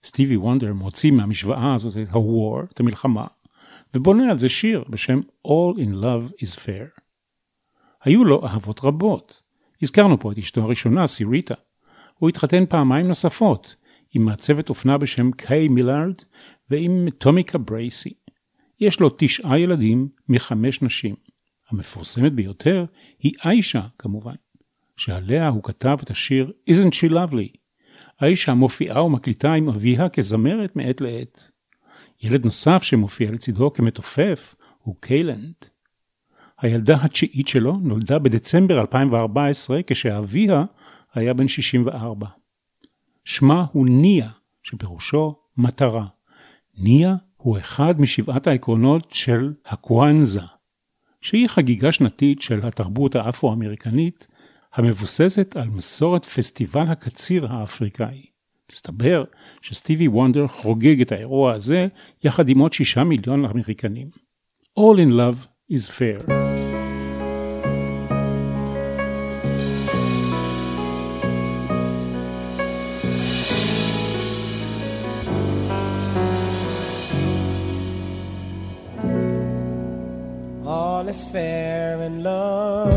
סטיבי 0.04 0.38
וונדר 0.38 0.74
מוציא 0.74 1.12
מהמשוואה 1.12 1.74
הזאת 1.74 1.98
את 1.98 2.10
ה-war, 2.10 2.74
את 2.74 2.80
המלחמה, 2.80 3.28
ובונה 3.94 4.32
על 4.32 4.38
זה 4.38 4.50
שיר 4.50 4.84
בשם 4.90 5.20
All 5.48 5.78
in 5.78 6.04
love 6.04 6.32
is 6.44 6.56
fair. 6.56 7.02
היו 8.04 8.26
לו 8.26 8.46
אהבות 8.46 8.80
רבות. 8.84 9.44
הזכרנו 9.82 10.20
פה 10.20 10.32
את 10.32 10.38
אשתו 10.38 10.62
הראשונה, 10.62 11.08
סיריטה. 11.08 11.56
הוא 12.18 12.30
התחתן 12.30 12.66
פעמיים 12.66 13.08
נוספות, 13.08 13.76
עם 14.16 14.26
מעצבת 14.26 14.70
אופנה 14.70 14.98
בשם 14.98 15.32
קיי 15.32 15.68
מילארד 15.68 16.22
ועם 16.70 17.10
טומיקה 17.18 17.58
ברייסי. 17.58 18.14
יש 18.80 18.99
לו 18.99 19.09
תשעה 19.17 19.59
ילדים 19.59 20.07
מחמש 20.30 20.82
נשים. 20.82 21.15
המפורסמת 21.69 22.34
ביותר 22.34 22.86
היא 23.19 23.34
איישה, 23.45 23.82
כמובן, 23.99 24.36
שעליה 24.97 25.47
הוא 25.47 25.63
כתב 25.63 25.97
את 26.03 26.09
השיר 26.09 26.51
Isn't 26.69 26.93
She 26.93 27.11
Lovely? 27.11 27.57
איישה 28.21 28.53
מופיעה 28.53 29.03
ומקליטה 29.03 29.53
עם 29.53 29.69
אביה 29.69 30.09
כזמרת 30.09 30.75
מעת 30.75 31.01
לעת. 31.01 31.51
ילד 32.23 32.45
נוסף 32.45 32.84
שמופיע 32.84 33.32
לצידו 33.32 33.73
כמתופף 33.73 34.55
הוא 34.84 34.95
קיילנד. 34.99 35.53
הילדה 36.61 36.97
התשיעית 37.03 37.47
שלו 37.47 37.78
נולדה 37.78 38.19
בדצמבר 38.19 38.82
2014 38.82 39.80
כשאביה 39.88 40.65
היה 41.13 41.34
בן 41.34 41.47
64. 41.47 42.28
שמה 43.23 43.65
הוא 43.71 43.88
ניה, 43.89 44.30
שפירושו 44.63 45.36
מטרה. 45.57 46.05
ניה 46.78 47.15
הוא 47.48 47.58
אחד 47.58 48.02
משבעת 48.02 48.48
העקרונות 48.48 49.12
של 49.12 49.54
הקוואנזה, 49.66 50.41
שהיא 51.22 51.48
חגיגה 51.48 51.91
שנתית 51.91 52.41
של 52.41 52.66
התרבות 52.66 53.16
האפרו-אמריקנית, 53.16 54.28
המבוססת 54.74 55.56
על 55.56 55.70
מסורת 55.70 56.26
פסטיבל 56.26 56.86
הקציר 56.88 57.48
האפריקאי. 57.50 58.26
מסתבר 58.72 59.24
שסטיבי 59.62 60.08
וונדר 60.08 60.48
חוגג 60.48 61.02
את 61.02 61.12
האירוע 61.12 61.54
הזה 61.54 61.88
יחד 62.24 62.50
עם 62.50 62.60
עוד 62.60 62.74
שישה 62.74 63.04
מיליון 63.04 63.45
אמריקנים. 63.45 64.10
All 64.80 64.98
in 64.98 65.12
love 65.12 65.48
is 65.72 65.89
fair. 65.89 66.47
All 81.08 81.12
is 81.12 81.24
fair 81.24 82.01
in 82.01 82.22
love. 82.22 82.91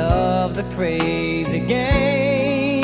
Love's 0.00 0.56
a 0.56 0.64
crazy 0.74 1.60
game. 1.60 2.80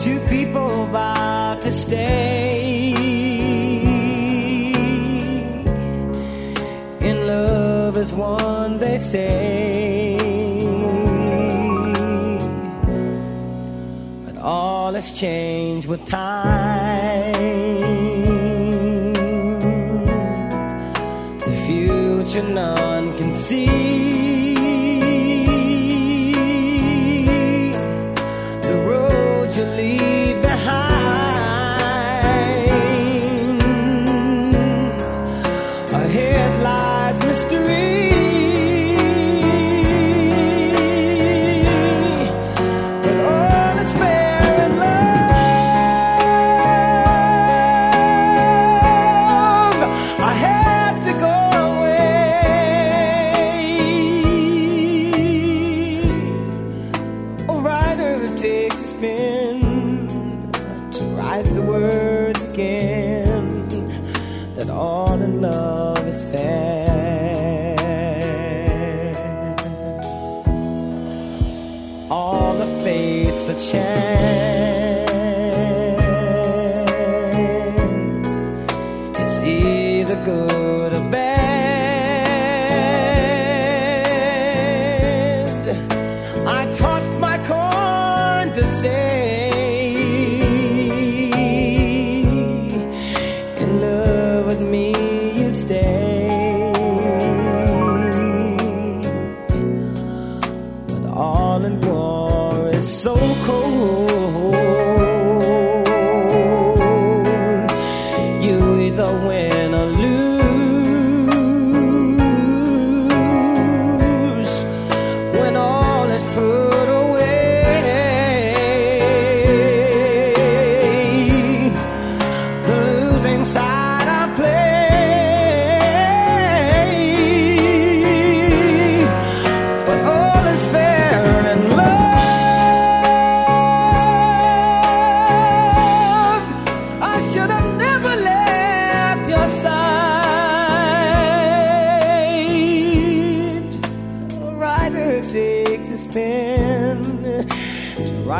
Two 0.00 0.18
people 0.28 0.86
vow 0.86 1.60
to 1.62 1.70
stay 1.70 2.92
in 7.08 7.26
love 7.28 7.96
as 7.96 8.12
one, 8.12 8.80
they 8.80 8.98
say. 8.98 9.57
All 14.98 15.02
has 15.02 15.12
changed 15.12 15.86
with 15.88 16.04
time. 16.04 17.32
The 21.38 21.52
future 21.66 22.42
none 22.42 23.16
can 23.16 23.32
see. 23.32 24.54
The 28.68 28.74
road 28.88 29.54
you 29.54 29.64
leave 29.82 30.42
behind. 30.42 30.88
Ahead 35.92 36.62
lies 36.62 37.18
mystery. 37.24 38.07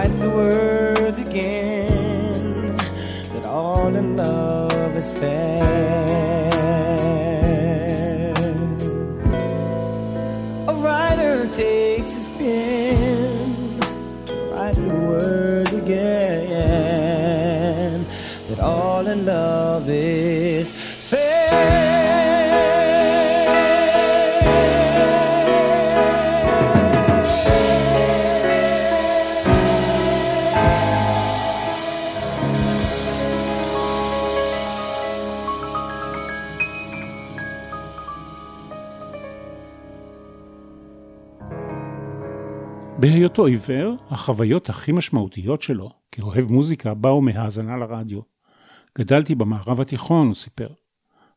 Write 0.09 0.21
the 0.21 0.31
words 0.31 1.19
again 1.19 2.77
that 3.35 3.45
all 3.45 3.95
in 3.95 4.17
love 4.17 4.97
is 4.97 5.13
fair. 5.15 5.69
A 10.67 10.75
writer 10.75 11.47
takes 11.53 12.15
his 12.15 12.29
pen 12.39 13.81
to 14.27 14.35
write 14.51 14.77
the 14.77 14.89
words 14.89 15.73
again 15.75 16.47
that 18.49 18.61
all 18.61 19.07
in 19.07 19.27
love 19.27 19.89
is 19.91 20.28
בהיותו 43.29 43.47
עיוור, 43.47 43.97
החוויות 44.11 44.69
הכי 44.69 44.93
משמעותיות 44.93 45.63
שלו 45.63 45.91
כאוהב 46.13 46.53
מוזיקה 46.53 46.95
באו 46.95 47.21
מהאזנה 47.21 47.77
לרדיו. 47.77 48.21
גדלתי 48.99 49.35
במערב 49.35 49.81
התיכון, 49.81 50.27
הוא 50.27 50.35
סיפר. 50.35 50.69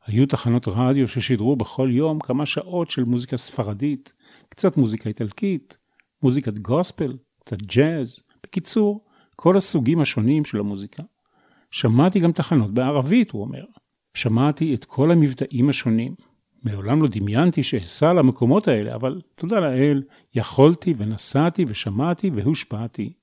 היו 0.06 0.26
תחנות 0.26 0.68
רדיו 0.68 1.08
ששידרו 1.08 1.56
בכל 1.56 1.89
יום 1.92 2.20
כמה 2.20 2.46
שעות 2.46 2.89
של 2.89 3.04
מוזיקה 3.04 3.38
ספרדית, 3.38 4.14
קצת 4.50 4.78
מוזיקה 4.78 5.10
איטלקית, 5.10 5.78
מוזיקת 6.24 6.58
גוספל, 6.58 7.18
קצת 7.39 7.62
ג'אז, 7.62 8.20
בקיצור, 8.44 9.06
כל 9.36 9.58
הסוגים 9.58 10.02
השונים 10.02 10.46
של 10.46 10.60
המוזיקה. 10.60 11.04
שמעתי 11.72 12.20
גם 12.20 12.32
תחנות 12.32 12.72
בערבית, 12.72 13.32
הוא 13.32 13.42
אומר. 13.42 13.66
שמעתי 14.14 14.76
את 14.76 14.86
כל 14.86 15.12
המבטאים 15.12 15.70
השונים. 15.70 16.16
מעולם 16.64 17.01
לא 17.01 17.07
דמיינתי 17.12 17.64
שאסע 17.64 18.14
למקומות 18.14 18.68
האלה, 18.68 18.95
אבל 18.95 19.22
תודה 19.36 19.59
לאל, 19.59 20.03
יכולתי 20.36 20.93
ונסעתי 20.97 21.66
ושמעתי 21.68 22.30
והושפעתי. 22.36 23.14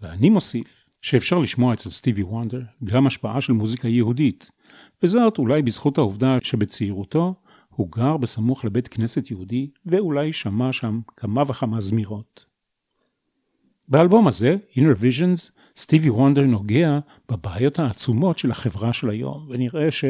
ואני 0.00 0.30
מוסיף 0.30 0.88
שאפשר 1.02 1.38
לשמוע 1.38 1.74
אצל 1.74 1.90
סטיבי 1.90 2.22
וונדר 2.22 2.62
גם 2.84 3.06
השפעה 3.06 3.40
של 3.40 3.52
מוזיקה 3.52 3.88
יהודית, 3.88 4.50
וזאת 5.02 5.38
אולי 5.38 5.62
בזכות 5.62 5.98
העובדה 5.98 6.38
שבצעירותו 6.42 7.34
הוא 7.68 7.88
גר 7.96 8.16
בסמוך 8.16 8.64
לבית 8.64 8.88
כנסת 8.88 9.30
יהודי, 9.30 9.70
ואולי 9.86 10.32
שמע 10.32 10.72
שם 10.72 11.00
כמה 11.16 11.42
וכמה 11.46 11.80
זמירות. 11.80 12.44
באלבום 13.88 14.28
הזה, 14.28 14.56
Inner 14.74 15.00
Visions, 15.02 15.50
סטיבי 15.76 16.10
וונדר 16.10 16.42
נוגע 16.42 16.98
בבעיות 17.28 17.78
העצומות 17.78 18.38
של 18.38 18.50
החברה 18.50 18.92
של 18.92 19.10
היום, 19.10 19.46
ונראה 19.50 19.90
ש- 19.90 20.04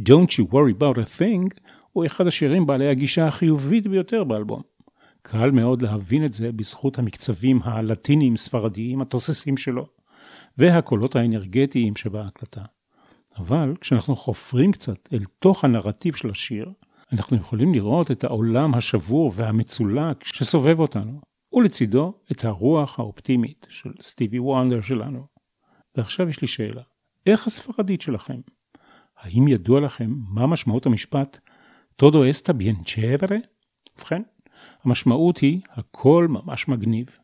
Don't 0.00 0.32
you 0.38 0.44
worry 0.52 0.72
about 0.78 0.98
a 0.98 1.18
thing 1.18 1.60
הוא 1.94 2.06
אחד 2.06 2.26
השירים 2.26 2.66
בעלי 2.66 2.88
הגישה 2.88 3.26
החיובית 3.26 3.86
ביותר 3.86 4.24
באלבום. 4.24 4.62
קל 5.22 5.50
מאוד 5.50 5.82
להבין 5.82 6.24
את 6.24 6.32
זה 6.32 6.52
בזכות 6.52 6.98
המקצבים 6.98 7.60
הלטיניים 7.62 8.36
ספרדיים 8.36 9.00
התוססים 9.00 9.56
שלו, 9.56 9.86
והקולות 10.58 11.16
האנרגטיים 11.16 11.96
שבהקלטה. 11.96 12.62
אבל 13.38 13.74
כשאנחנו 13.80 14.16
חופרים 14.16 14.72
קצת 14.72 15.08
אל 15.12 15.24
תוך 15.38 15.64
הנרטיב 15.64 16.14
של 16.14 16.30
השיר, 16.30 16.72
אנחנו 17.12 17.36
יכולים 17.36 17.74
לראות 17.74 18.10
את 18.10 18.24
העולם 18.24 18.74
השבור 18.74 19.32
והמצולק 19.34 20.24
שסובב 20.24 20.78
אותנו, 20.78 21.20
ולצידו 21.52 22.14
את 22.32 22.44
הרוח 22.44 22.98
האופטימית 22.98 23.66
של 23.70 23.92
סטיבי 24.00 24.38
וונדר 24.38 24.80
שלנו. 24.80 25.26
ועכשיו 25.96 26.28
יש 26.28 26.40
לי 26.40 26.48
שאלה, 26.48 26.82
איך 27.26 27.46
הספרדית 27.46 28.00
שלכם? 28.00 28.40
האם 29.18 29.48
ידוע 29.48 29.80
לכם 29.80 30.14
מה 30.28 30.46
משמעות 30.46 30.86
המשפט 30.86 31.38
טודו 31.96 32.30
אסטה 32.30 32.52
bien 32.52 32.88
chévere? 32.88 33.34
ובכן, 33.98 34.22
המשמעות 34.84 35.38
היא 35.38 35.60
הכל 35.70 36.26
ממש 36.30 36.68
מגניב. 36.68 37.18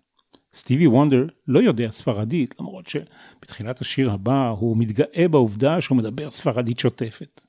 סטיבי 0.52 0.86
וונדר 0.86 1.26
לא 1.48 1.58
יודע 1.58 1.90
ספרדית, 1.90 2.54
למרות 2.60 2.86
שבתחילת 2.86 3.80
השיר 3.80 4.10
הבא 4.10 4.48
הוא 4.48 4.76
מתגאה 4.76 5.28
בעובדה 5.30 5.80
שהוא 5.80 5.98
מדבר 5.98 6.30
ספרדית 6.30 6.78
שוטפת. 6.78 7.40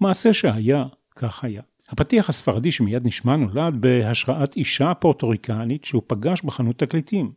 מעשה 0.00 0.32
שהיה, 0.32 0.84
כך 1.16 1.44
היה. 1.44 1.62
הפתיח 1.88 2.28
הספרדי 2.28 2.72
שמיד 2.72 3.06
נשמע 3.06 3.36
נולד 3.36 3.80
בהשראת 3.80 4.56
אישה 4.56 4.94
פורטוריקנית 4.94 5.84
שהוא 5.84 6.02
פגש 6.06 6.42
בחנות 6.42 6.78
תקליטים. 6.78 7.32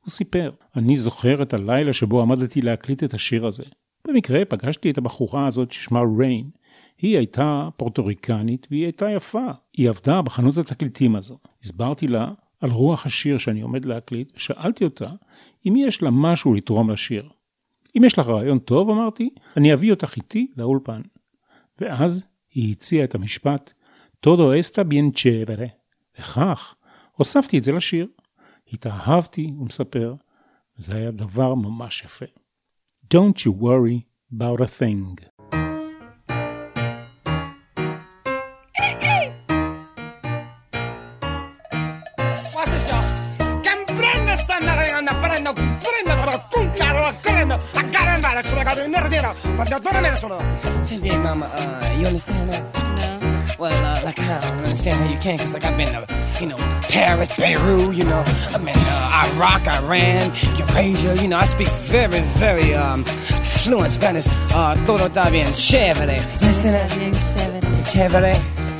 הוא 0.00 0.10
סיפר, 0.10 0.50
אני 0.76 0.96
זוכר 0.96 1.42
את 1.42 1.54
הלילה 1.54 1.92
שבו 1.92 2.22
עמדתי 2.22 2.62
להקליט 2.62 3.04
את 3.04 3.14
השיר 3.14 3.46
הזה. 3.46 3.64
במקרה 4.08 4.44
פגשתי 4.44 4.90
את 4.90 4.98
הבחורה 4.98 5.46
הזאת 5.46 5.70
ששמה 5.70 6.00
ריין. 6.18 6.50
היא 6.98 7.16
הייתה 7.16 7.68
פורטוריקנית 7.76 8.66
והיא 8.70 8.84
הייתה 8.84 9.10
יפה. 9.10 9.46
היא 9.76 9.88
עבדה 9.88 10.22
בחנות 10.22 10.58
התקליטים 10.58 11.16
הזו. 11.16 11.38
הסברתי 11.62 12.08
לה 12.08 12.32
על 12.60 12.70
רוח 12.70 13.06
השיר 13.06 13.38
שאני 13.38 13.60
עומד 13.60 13.84
להקליט, 13.84 14.32
ושאלתי 14.36 14.84
אותה 14.84 15.10
אם 15.66 15.74
יש 15.76 16.02
לה 16.02 16.10
משהו 16.10 16.54
לתרום 16.54 16.90
לשיר. 16.90 17.28
אם 17.96 18.04
יש 18.04 18.18
לך 18.18 18.26
רעיון 18.26 18.58
טוב, 18.58 18.90
אמרתי, 18.90 19.30
אני 19.56 19.72
אביא 19.72 19.90
אותך 19.90 20.16
איתי 20.16 20.46
לאולפן. 20.56 21.00
ואז 21.80 22.24
היא 22.54 22.72
הציעה 22.72 23.04
את 23.04 23.14
המשפט, 23.14 23.72
טודו 24.20 24.60
אסטה 24.60 24.82
bien 24.82 25.18
chévere. 25.18 25.68
וכך, 26.18 26.74
הוספתי 27.12 27.58
את 27.58 27.62
זה 27.62 27.72
לשיר. 27.72 28.06
התאהבתי, 28.72 29.52
הוא 29.56 29.66
מספר, 29.66 30.14
וזה 30.78 30.94
היה 30.94 31.10
דבר 31.10 31.54
ממש 31.54 32.02
יפה. 32.04 32.26
Don't 33.14 33.38
you 33.46 33.62
worry 33.62 34.04
about 34.32 34.60
a 34.60 34.80
thing. 34.80 35.37
Prendo, 46.50 46.72
cuncaro, 46.72 47.12
prendo, 47.22 47.58
la 47.74 47.82
caramba, 47.90 48.34
la 48.34 48.42
sua 48.48 48.62
casa 48.62 48.84
in 48.84 48.90
nerdino. 48.90 49.34
Ma 49.56 49.64
da 49.64 49.78
dove 49.78 50.00
me 50.00 50.10
ne 50.10 50.16
sono? 50.16 50.40
Senti, 50.82 51.16
mama, 51.16 51.46
uh, 51.46 51.98
you 51.98 52.06
understand 52.06 52.52
that? 52.52 52.62
No. 52.74 53.18
Well, 53.58 53.84
uh, 53.84 54.00
like, 54.04 54.18
I 54.20 54.38
don't 54.40 54.58
understand 54.58 55.00
how 55.00 55.10
you 55.10 55.18
can, 55.18 55.38
cause 55.38 55.52
like 55.52 55.64
I've 55.64 55.76
been 55.76 55.88
to, 55.88 56.06
you 56.40 56.46
know, 56.46 56.56
Paris, 56.88 57.36
Beirut, 57.36 57.94
you 57.94 58.04
know, 58.04 58.22
I've 58.54 58.64
been 58.64 58.76
uh, 58.76 59.34
Iraq, 59.34 59.66
Iran, 59.66 60.32
Eurasia, 60.56 61.14
you 61.20 61.28
know, 61.28 61.38
I 61.38 61.44
speak 61.44 61.68
very, 61.68 62.20
very, 62.38 62.74
um, 62.74 63.04
fluent 63.04 63.92
Spanish. 63.92 64.26
Uh, 64.54 64.76
todo 64.86 65.08
está 65.08 65.30
bien 65.30 65.52
chévere. 65.54 66.16
You 66.40 66.46
understand 66.46 66.74
that? 66.74 66.96
Bien 66.96 67.12
chévere. 67.34 68.32
Chévere. 68.32 68.34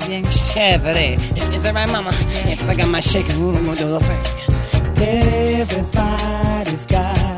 Bien 0.07 0.25
Chévere. 0.25 1.19
Is, 1.37 1.49
is 1.51 1.63
that 1.63 1.75
right, 1.75 1.91
mama? 1.91 2.13
Yeah, 2.47 2.55
cause 2.57 2.69
I 2.69 2.75
got 2.77 2.89
my 2.89 3.01
shaking 3.01 3.41
room, 3.41 3.57
I'm 3.57 3.65
gonna 3.67 3.77
do 3.77 3.91
the 3.91 4.01
thing. 4.01 4.23
Everybody's 5.61 6.87
got 6.87 7.38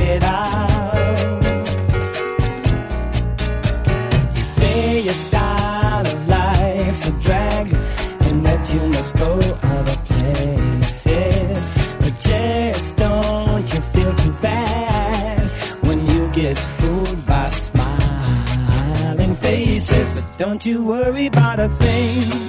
anybody 21.21 21.67
thing. 21.67 22.40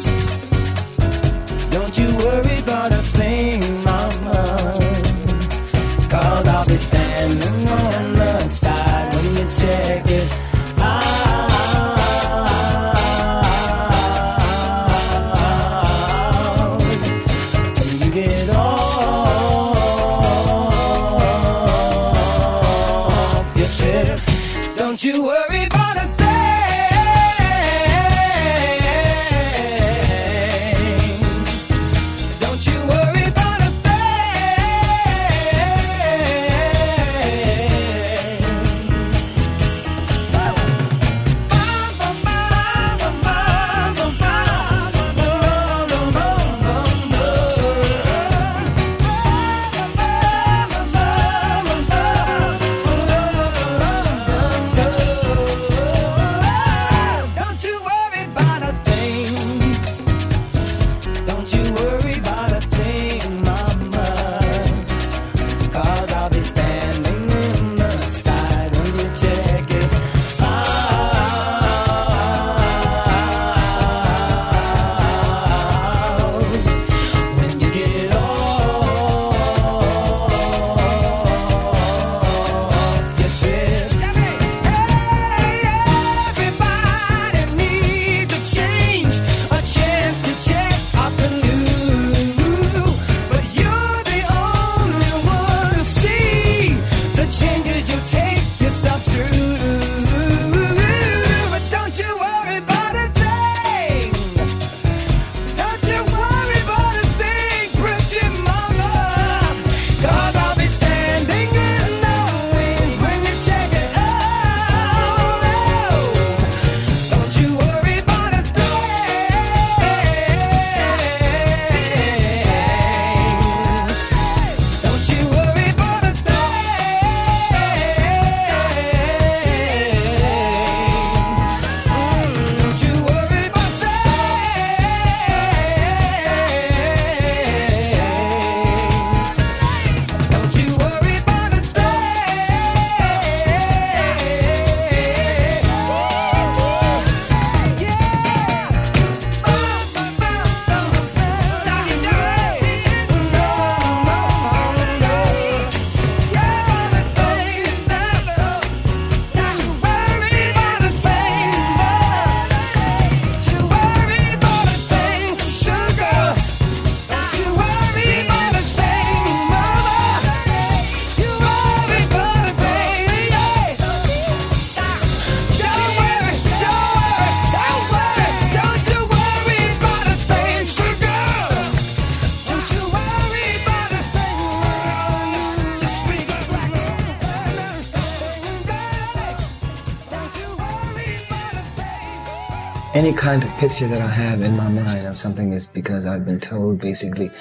Any 193.03 193.13
kind 193.13 193.43
of 193.43 193.51
picture 193.59 193.89
that 193.89 194.01
I 194.01 194.07
have 194.07 194.43
in 194.43 194.57
my 194.57 194.69
mind 194.69 195.09
of 195.09 195.19
something 195.19 195.53
is 195.53 195.67
because 195.67 196.07
I've 196.07 196.25
been 196.25 196.39
told 196.39 196.79
basically 196.79 197.33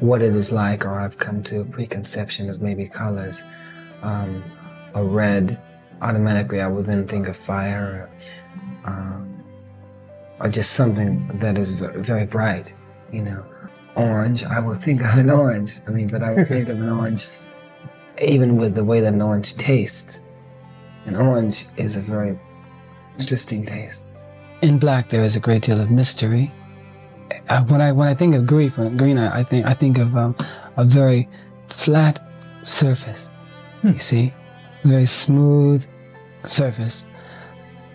what 0.00 0.22
it 0.22 0.34
is 0.34 0.50
like, 0.50 0.86
or 0.86 0.98
I've 0.98 1.18
come 1.18 1.42
to 1.42 1.60
a 1.60 1.64
preconception 1.66 2.48
of 2.48 2.62
maybe 2.62 2.88
colors. 2.88 3.44
Um, 4.00 4.42
a 4.94 5.04
red, 5.04 5.60
automatically 6.00 6.62
I 6.62 6.68
will 6.68 6.82
then 6.82 7.06
think 7.06 7.28
of 7.28 7.36
fire, 7.36 8.08
or, 8.86 8.90
um, 8.90 9.44
or 10.40 10.48
just 10.48 10.72
something 10.72 11.28
that 11.34 11.58
is 11.58 11.72
very 11.80 12.24
bright, 12.24 12.72
you 13.12 13.24
know. 13.24 13.44
Orange, 13.96 14.42
I 14.42 14.58
will 14.58 14.72
think 14.72 15.02
of 15.02 15.18
an 15.18 15.28
orange. 15.28 15.80
I 15.86 15.90
mean, 15.90 16.06
but 16.08 16.22
I 16.22 16.32
will 16.32 16.46
think 16.46 16.70
of 16.70 16.80
an 16.80 16.88
orange, 16.88 17.28
even 18.22 18.56
with 18.56 18.74
the 18.74 18.84
way 18.84 19.00
that 19.00 19.12
an 19.12 19.20
orange 19.20 19.56
tastes. 19.56 20.22
An 21.04 21.14
orange 21.14 21.66
is 21.76 21.98
a 21.98 22.00
very 22.00 22.40
interesting 23.18 23.66
taste. 23.66 24.06
In 24.64 24.78
black, 24.78 25.10
there 25.10 25.22
is 25.22 25.36
a 25.36 25.40
great 25.40 25.64
deal 25.64 25.78
of 25.78 25.90
mystery. 25.90 26.50
Uh, 27.50 27.62
when 27.64 27.82
I 27.82 27.92
when 27.92 28.08
I 28.08 28.14
think 28.14 28.34
of 28.34 28.46
green, 28.46 28.70
green, 28.96 29.18
I, 29.18 29.40
I 29.40 29.42
think 29.42 29.66
I 29.66 29.74
think 29.74 29.98
of 29.98 30.16
um, 30.16 30.34
a 30.78 30.86
very 30.86 31.28
flat 31.68 32.18
surface. 32.62 33.30
You 33.82 33.98
see, 33.98 34.32
very 34.82 35.04
smooth 35.04 35.84
surface. 36.46 37.06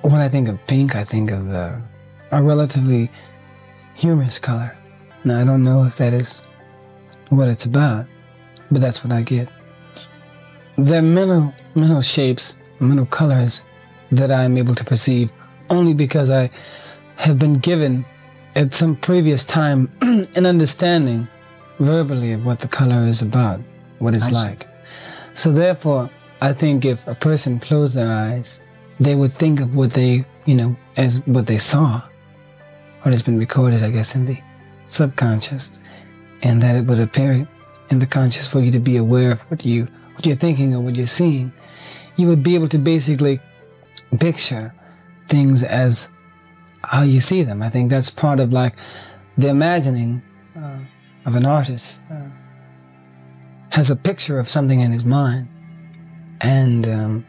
When 0.01 0.21
I 0.21 0.29
think 0.29 0.47
of 0.47 0.59
pink, 0.67 0.95
I 0.95 1.03
think 1.03 1.31
of 1.31 1.51
uh, 1.51 1.77
a 2.31 2.43
relatively 2.43 3.09
humorous 3.95 4.37
color. 4.37 4.77
Now 5.23 5.39
I 5.39 5.45
don't 5.45 5.63
know 5.63 5.85
if 5.85 5.97
that 5.97 6.13
is 6.13 6.43
what 7.29 7.47
it's 7.47 7.65
about, 7.65 8.05
but 8.69 8.79
that's 8.79 9.03
what 9.03 9.11
I 9.11 9.23
get. 9.23 9.49
There 10.77 10.99
are 10.99 11.01
mental 11.17 11.51
mental 11.73 12.03
shapes, 12.03 12.59
mental 12.79 13.07
colors 13.07 13.65
that 14.11 14.29
I 14.29 14.43
am 14.43 14.55
able 14.55 14.75
to 14.75 14.85
perceive 14.85 15.31
only 15.69 15.93
because 15.93 16.29
I 16.29 16.49
have 17.17 17.37
been 17.39 17.53
given 17.53 18.05
at 18.55 18.73
some 18.73 18.95
previous 18.95 19.45
time 19.45 19.89
an 20.01 20.45
understanding 20.45 21.27
verbally 21.79 22.33
of 22.33 22.45
what 22.45 22.59
the 22.59 22.67
color 22.67 23.07
is 23.07 23.21
about, 23.21 23.59
what 23.99 24.15
it's 24.15 24.25
I 24.25 24.29
see. 24.29 24.35
like. 24.35 24.67
So 25.33 25.51
therefore, 25.51 26.09
I 26.41 26.53
think 26.53 26.85
if 26.85 27.05
a 27.07 27.15
person 27.15 27.59
closed 27.59 27.95
their 27.95 28.11
eyes, 28.11 28.61
they 28.99 29.15
would 29.15 29.31
think 29.31 29.61
of 29.61 29.75
what 29.75 29.93
they, 29.93 30.25
you 30.45 30.55
know, 30.55 30.75
as 30.97 31.25
what 31.25 31.47
they 31.47 31.57
saw, 31.57 32.01
what 33.03 33.11
has 33.13 33.23
been 33.23 33.37
recorded, 33.37 33.83
I 33.83 33.91
guess, 33.91 34.15
in 34.15 34.25
the 34.25 34.37
subconscious, 34.87 35.77
and 36.41 36.61
that 36.61 36.75
it 36.75 36.85
would 36.85 36.99
appear 36.99 37.47
in 37.91 37.99
the 37.99 38.05
conscious 38.05 38.47
for 38.47 38.59
you 38.59 38.71
to 38.71 38.79
be 38.79 38.97
aware 38.97 39.31
of 39.31 39.39
what 39.49 39.65
you 39.65 39.87
what 40.15 40.25
you're 40.25 40.35
thinking 40.35 40.75
or 40.75 40.81
what 40.81 40.95
you're 40.95 41.05
seeing. 41.05 41.51
You 42.17 42.27
would 42.27 42.43
be 42.43 42.55
able 42.55 42.67
to 42.69 42.77
basically 42.77 43.39
picture 44.19 44.73
things 45.35 45.63
as 45.83 45.93
how 46.83 47.03
you 47.13 47.19
see 47.29 47.41
them. 47.43 47.59
I 47.67 47.69
think 47.69 47.85
that's 47.93 48.11
part 48.25 48.39
of 48.43 48.47
like 48.61 48.75
the 49.37 49.49
imagining 49.57 50.11
uh, 50.63 50.79
of 51.27 51.33
an 51.35 51.45
artist 51.45 52.01
uh, 52.11 52.29
has 53.77 53.87
a 53.91 53.95
picture 54.09 54.37
of 54.39 54.47
something 54.55 54.79
in 54.85 54.91
his 54.97 55.05
mind, 55.05 55.45
and 56.41 56.81
um, 56.97 57.25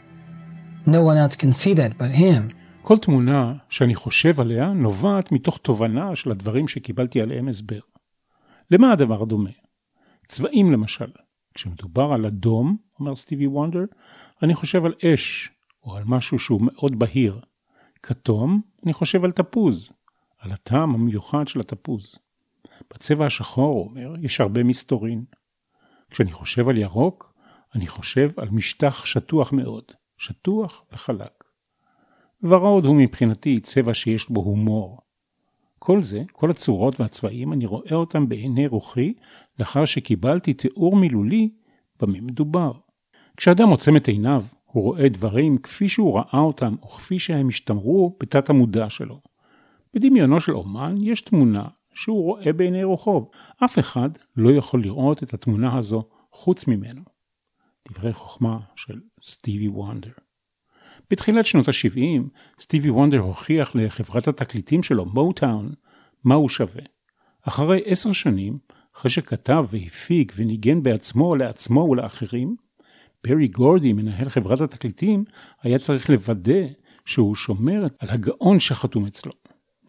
no 0.97 1.01
one 1.03 1.17
else 1.23 1.37
can 1.43 1.53
see 1.53 1.75
that 1.75 1.93
but 1.99 2.11
him. 2.11 2.49
כל 2.83 2.97
תמונה 2.99 3.55
שאני 3.69 3.95
חושב 3.95 4.41
עליה 4.41 4.73
נובעת 4.73 5.33
מתוך 5.33 5.59
תובנה 5.59 6.17
של 6.17 6.31
הדברים 6.31 6.69
שקיבלתי 6.69 7.21
עליהם 7.21 7.49
הסבר. 7.49 7.81
למה 8.71 8.93
הדבר 8.93 9.25
דומה? 9.25 9.51
צבעים 10.29 10.73
למשל. 10.73 11.11
כשמדובר 11.55 12.13
על 12.13 12.27
אדום, 12.27 12.77
אומר 13.01 13.15
סטיבי 13.15 13.47
וונדר, 13.47 13.85
אני 14.43 14.55
חושב 14.55 14.85
על 14.85 14.95
אש, 15.05 15.51
או 15.85 15.97
על 15.97 16.03
משהו 16.07 16.39
שהוא 16.39 16.61
מאוד 16.63 16.99
בהיר. 16.99 17.41
כתום, 18.03 18.61
אני 18.85 18.93
חושב 18.93 19.25
על 19.25 19.31
תפוז, 19.31 19.93
על 20.39 20.53
הטעם 20.53 20.95
המיוחד 20.95 21.49
של 21.49 21.61
התפוז. 21.61 22.15
בצבע 22.95 23.27
השחור, 23.27 23.75
הוא 23.75 23.85
אומר, 23.85 24.15
יש 24.21 24.41
הרבה 24.41 24.65
מסתורין. 24.65 25.25
כשאני 26.11 26.33
חושב 26.33 26.69
על 26.69 26.79
ירוק, 26.79 27.35
אני 27.75 27.87
חושב 27.87 28.31
על 28.37 28.49
משטח 28.51 29.05
שטוח 29.05 29.53
מאוד, 29.53 29.85
שטוח 30.17 30.85
וחלק. 30.93 31.45
ורוד 32.43 32.85
הוא 32.85 32.97
מבחינתי 32.97 33.61
צבע 33.61 33.95
שיש 33.95 34.31
בו 34.31 34.41
הומור. 34.41 35.01
כל 35.79 36.03
זה, 36.03 36.23
כל 36.33 36.51
הצורות 36.51 37.01
והצבעים, 37.01 37.53
אני 37.53 37.67
רואה 37.67 37.95
אותם 37.95 38.29
בעיני 38.29 38.67
רוחי 38.67 39.15
לאחר 39.59 39.85
שקיבלתי 39.85 40.55
תיאור 40.55 40.97
מילולי 40.97 41.51
במה 42.01 42.21
מדובר. 42.21 42.73
כשאדם 43.37 43.69
עוצם 43.69 43.97
את 43.97 44.09
עיניו, 44.09 44.45
הוא 44.73 44.85
רואה 44.85 45.09
דברים 45.09 45.59
כפי 45.59 45.89
שהוא 45.89 46.19
ראה 46.19 46.41
אותם, 46.41 46.75
או 46.83 46.89
כפי 46.89 47.19
שהם 47.19 47.49
השתמרו 47.49 48.17
בתת 48.21 48.51
המודע 48.51 48.91
שלו. 48.91 49.21
בדמיונו 49.95 50.41
של 50.41 50.53
אומן 50.53 50.95
יש 51.01 51.21
תמונה 51.21 51.69
שהוא 51.95 52.23
רואה 52.25 52.53
בעיני 52.53 52.85
רוחו. 52.85 53.31
אף 53.65 53.79
אחד 53.79 54.11
לא 54.37 54.53
יכול 54.53 54.83
לראות 54.83 55.23
את 55.23 55.35
התמונה 55.35 55.79
הזו 55.79 56.09
חוץ 56.33 56.67
ממנו. 56.67 57.03
דברי 57.89 58.13
חוכמה 58.13 58.59
של 58.77 59.01
סטיבי 59.21 59.69
וונדר. 59.69 60.11
בתחילת 61.11 61.47
שנות 61.47 61.69
ה-70, 61.69 62.23
סטיבי 62.61 62.91
וונדר 62.91 63.19
הוכיח 63.19 63.77
לחברת 63.77 64.29
התקליטים 64.29 64.83
שלו, 64.83 65.07
מוטאון, 65.07 65.73
מה 66.25 66.35
הוא 66.35 66.49
שווה. 66.49 66.83
אחרי 67.43 67.83
עשר 67.85 68.13
שנים, 68.13 68.59
אחרי 68.97 69.11
שכתב 69.11 69.65
והפיק 69.71 70.33
וניגן 70.37 70.83
בעצמו, 70.83 71.37
לעצמו 71.37 71.81
ולאחרים, 71.81 72.57
ברי 73.27 73.49
גורדי, 73.49 73.93
מנהל 73.93 74.29
חברת 74.29 74.61
התקליטים, 74.61 75.25
היה 75.63 75.79
צריך 75.79 76.11
לוודא 76.11 76.61
שהוא 77.05 77.35
שומר 77.35 77.87
על 77.99 78.11
הגאון 78.11 78.61
שחתום 78.61 79.07
אצלו. 79.07 79.33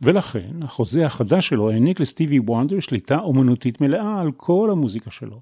ולכן, 0.01 0.63
החוזה 0.63 1.05
החדש 1.05 1.47
שלו 1.47 1.71
העניק 1.71 1.99
לסטיבי 1.99 2.39
וונדר 2.39 2.79
שליטה 2.79 3.19
אומנותית 3.19 3.81
מלאה 3.81 4.21
על 4.21 4.31
כל 4.31 4.69
המוזיקה 4.71 5.11
שלו. 5.11 5.41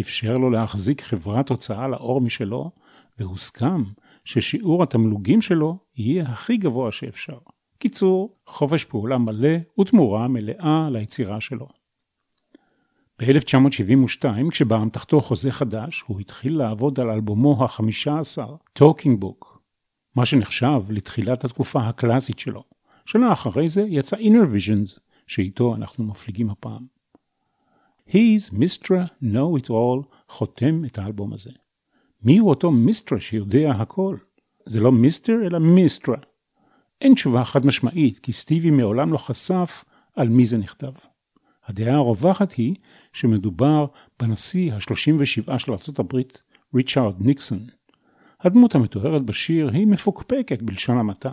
אפשר 0.00 0.34
לו 0.34 0.50
להחזיק 0.50 1.00
חברת 1.00 1.48
הוצאה 1.48 1.88
לאור 1.88 2.20
משלו, 2.20 2.70
והוסכם 3.18 3.82
ששיעור 4.24 4.82
התמלוגים 4.82 5.40
שלו 5.40 5.78
יהיה 5.96 6.24
הכי 6.24 6.56
גבוה 6.56 6.92
שאפשר. 6.92 7.38
קיצור, 7.78 8.36
חופש 8.46 8.84
פעולה 8.84 9.18
מלא 9.18 9.56
ותמורה 9.80 10.28
מלאה 10.28 10.88
ליצירה 10.90 11.40
שלו. 11.40 11.79
ב-1972, 13.20 14.50
כשבא 14.50 14.82
אמתחתו 14.82 15.20
חוזה 15.20 15.52
חדש, 15.52 16.04
הוא 16.06 16.20
התחיל 16.20 16.58
לעבוד 16.58 17.00
על 17.00 17.10
אלבומו 17.10 17.64
ה-15, 17.64 18.38
Talking 18.78 19.22
Book, 19.22 19.58
מה 20.16 20.26
שנחשב 20.26 20.82
לתחילת 20.88 21.44
התקופה 21.44 21.88
הקלאסית 21.88 22.38
שלו. 22.38 22.64
שנה 23.04 23.32
אחרי 23.32 23.68
זה 23.68 23.82
יצא 23.88 24.16
Inner 24.16 24.54
Visions, 24.54 25.00
שאיתו 25.26 25.74
אנחנו 25.74 26.04
מפליגים 26.04 26.50
הפעם. 26.50 26.86
He's 28.08 28.52
Mistra 28.52 29.22
Know 29.22 29.62
It 29.62 29.68
All 29.68 30.04
חותם 30.28 30.84
את 30.84 30.98
האלבום 30.98 31.32
הזה. 31.32 31.50
מי 32.24 32.38
הוא 32.38 32.48
אותו 32.48 32.70
מיסטרה 32.70 33.20
שיודע 33.20 33.70
הכל? 33.70 34.16
זה 34.66 34.80
לא 34.80 34.92
מיסטר 34.92 35.36
אלא 35.46 35.58
מיסטרה. 35.58 36.16
אין 37.00 37.14
תשובה 37.14 37.44
חד 37.44 37.66
משמעית, 37.66 38.18
כי 38.18 38.32
סטיבי 38.32 38.70
מעולם 38.70 39.12
לא 39.12 39.18
חשף 39.18 39.84
על 40.16 40.28
מי 40.28 40.46
זה 40.46 40.58
נכתב. 40.58 40.92
הדעה 41.70 41.96
הרווחת 41.96 42.52
היא 42.52 42.74
שמדובר 43.12 43.86
בנשיא 44.20 44.72
ה-37 44.72 45.58
של 45.58 45.72
ארה"ב, 45.72 46.20
ריצ'ארד 46.74 47.14
ניקסון. 47.20 47.66
הדמות 48.40 48.74
המתוארת 48.74 49.22
בשיר 49.22 49.70
היא 49.72 49.86
מפוקפקת 49.86 50.62
בלשון 50.62 50.98
המעטה. 50.98 51.32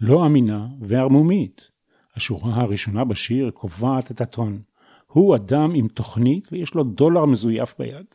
לא 0.00 0.26
אמינה 0.26 0.66
וערמומית. 0.80 1.70
השורה 2.16 2.54
הראשונה 2.54 3.04
בשיר 3.04 3.50
קובעת 3.50 4.10
את 4.10 4.20
הטון. 4.20 4.62
הוא 5.06 5.36
אדם 5.36 5.72
עם 5.74 5.88
תוכנית 5.88 6.48
ויש 6.52 6.74
לו 6.74 6.84
דולר 6.84 7.24
מזויף 7.24 7.74
ביד. 7.78 8.06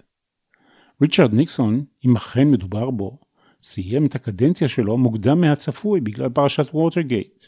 ריצ'רד 1.02 1.34
ניקסון, 1.34 1.86
אם 2.06 2.16
אכן 2.16 2.52
מדובר 2.52 2.92
בו, 2.92 3.20
סיים 3.64 4.06
את 4.06 4.16
הקדנציה 4.16 4.68
שלו 4.68 4.98
מוקדם 4.98 5.42
מהצפוי 5.42 6.02
בגלל 6.02 6.30
פרשת 6.30 6.74
ווטרגייט. 6.74 7.46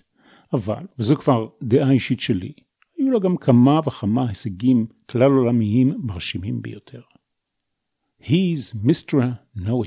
אבל, 0.53 0.86
וזו 0.99 1.16
כבר 1.16 1.47
דעה 1.64 1.91
אישית 1.91 2.20
שלי, 2.20 2.53
היו 2.98 3.12
לו 3.12 3.20
גם 3.20 3.38
כמה 3.38 3.80
וכמה 3.88 4.30
הישגים 4.30 4.86
כלל 5.10 5.32
עולמיים 5.32 5.93
מרשימים 6.00 6.62
ביותר. 6.62 7.02
He's 8.22 8.76
Mr. 8.86 9.18
Know 9.58 9.84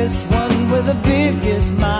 biggest 0.00 0.30
one 0.30 0.70
with 0.70 0.86
the 0.86 0.94
biggest 1.04 1.74
mind. 1.74 1.99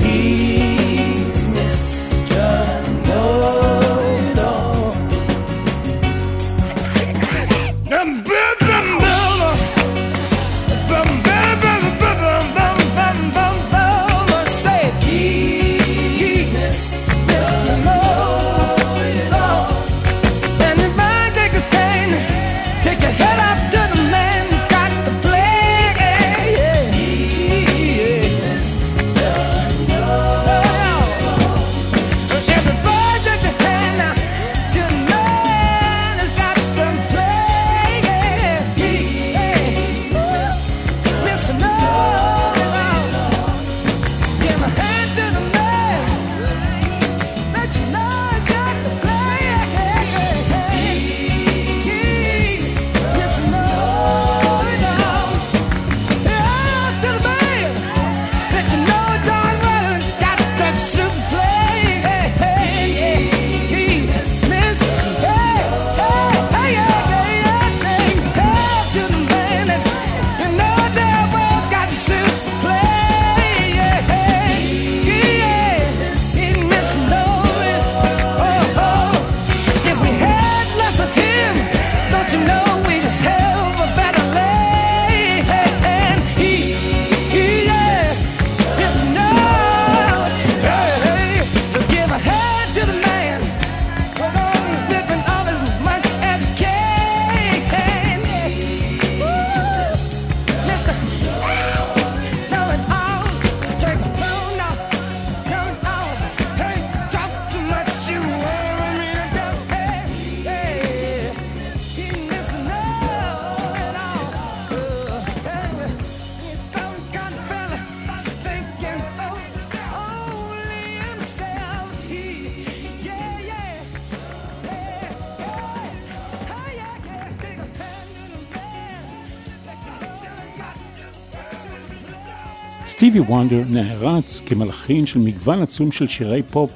סטיבי 133.11 133.25
וונדר 133.25 133.63
נערץ 133.69 134.41
כמלחין 134.45 135.05
של 135.05 135.19
מגוון 135.19 135.61
עצום 135.61 135.91
של 135.91 136.07
שירי 136.07 136.43
פופ, 136.43 136.71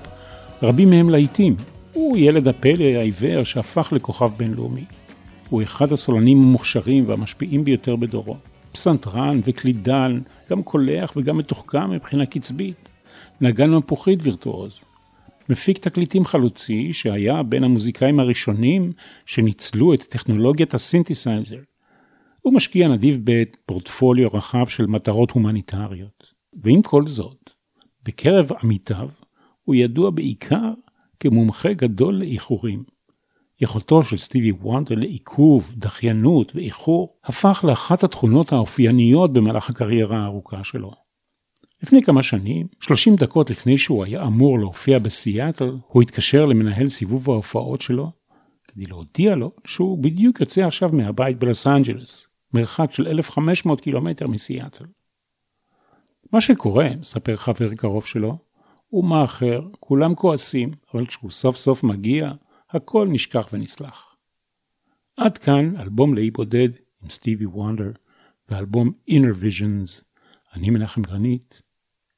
רבים 0.63 0.89
מהם 0.89 1.09
להיטים. 1.09 1.55
הוא 1.93 2.17
ילד 2.17 2.47
הפלא 2.47 2.83
העיוור 2.83 3.43
שהפך 3.43 3.93
לכוכב 3.93 4.31
בינלאומי. 4.37 4.83
הוא 5.49 5.63
אחד 5.63 5.91
הסולנים 5.91 6.37
המוכשרים 6.37 7.09
והמשפיעים 7.09 7.65
ביותר 7.65 7.95
בדורו. 7.95 8.37
פסנתרן 8.71 9.41
וקלידן, 9.43 10.19
גם 10.49 10.63
קולח 10.63 11.13
וגם 11.15 11.37
מתוחכם 11.37 11.89
מבחינה 11.89 12.25
קצבית. 12.25 12.89
נגן 13.41 13.69
מפוחית 13.71 14.19
וירטואוז. 14.23 14.83
מפיק 15.49 15.77
תקליטים 15.77 16.25
חלוצי 16.25 16.93
שהיה 16.93 17.43
בין 17.43 17.63
המוזיקאים 17.63 18.19
הראשונים 18.19 18.91
שניצלו 19.25 19.93
את 19.93 20.03
טכנולוגיית 20.03 20.73
הסינתסייזר. 20.73 21.59
הוא 22.45 22.53
משקיע 22.53 22.87
נדיב 22.87 23.19
בפורטפוליו 23.23 24.29
רחב 24.33 24.67
של 24.67 24.85
מטרות 24.85 25.31
הומניטריות. 25.31 26.33
ועם 26.63 26.81
כל 26.81 27.07
זאת, 27.07 27.49
בקרב 28.03 28.49
עמיתיו, 28.63 29.09
הוא 29.63 29.75
ידוע 29.75 30.09
בעיקר 30.09 30.73
כמומחה 31.19 31.73
גדול 31.73 32.15
לאיחורים. 32.15 32.83
יכולתו 33.61 34.03
של 34.03 34.17
סטיבי 34.17 34.51
וונדר 34.51 34.95
לעיכוב, 34.95 35.73
דחיינות 35.77 36.55
ואיחור, 36.55 37.17
הפך 37.23 37.65
לאחת 37.67 38.03
התכונות 38.03 38.51
האופייניות 38.51 39.33
במהלך 39.33 39.69
הקריירה 39.69 40.17
הארוכה 40.17 40.63
שלו. 40.63 40.91
לפני 41.83 42.03
כמה 42.03 42.23
שנים, 42.23 42.67
30 42.79 43.15
דקות 43.15 43.49
לפני 43.49 43.77
שהוא 43.77 44.05
היה 44.05 44.23
אמור 44.23 44.59
להופיע 44.59 44.99
בסיאטל, 44.99 45.77
הוא 45.87 46.01
התקשר 46.01 46.45
למנהל 46.45 46.87
סיבוב 46.87 47.29
ההופעות 47.29 47.81
שלו, 47.81 48.11
כדי 48.67 48.85
להודיע 48.85 49.35
לו 49.35 49.51
שהוא 49.65 50.03
בדיוק 50.03 50.39
יוצא 50.39 50.67
עכשיו 50.67 50.89
מהבית 50.93 51.39
בלוס 51.39 51.67
אנג'לס, 51.67 52.34
מרחק 52.55 52.91
של 52.91 53.07
1,500 53.07 53.81
קילומטר 53.81 54.27
מסיאטל. 54.27 54.85
מה 56.31 56.41
שקורה, 56.41 56.89
מספר 56.99 57.35
חבר 57.35 57.75
קרוב 57.75 58.05
שלו, 58.05 58.37
הוא 58.87 59.05
מאחר, 59.05 59.61
כולם 59.79 60.15
כועסים, 60.15 60.71
אבל 60.93 61.05
כשהוא 61.05 61.31
סוף 61.31 61.55
סוף 61.55 61.83
מגיע, 61.83 62.31
הכל 62.69 63.07
נשכח 63.11 63.49
ונסלח. 63.53 64.15
עד 65.17 65.37
כאן 65.37 65.77
אלבום 65.79 66.13
לאי 66.13 66.31
בודד 66.31 66.69
עם 67.03 67.09
סטיבי 67.09 67.45
וונדר, 67.45 67.91
ואלבום 68.49 68.91
Inner 69.09 69.43
Visions. 69.43 70.03
אני 70.53 70.69
מנחם 70.69 71.01
גרנית. 71.01 71.61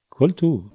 כל 0.10 0.32
טוב. 0.32 0.70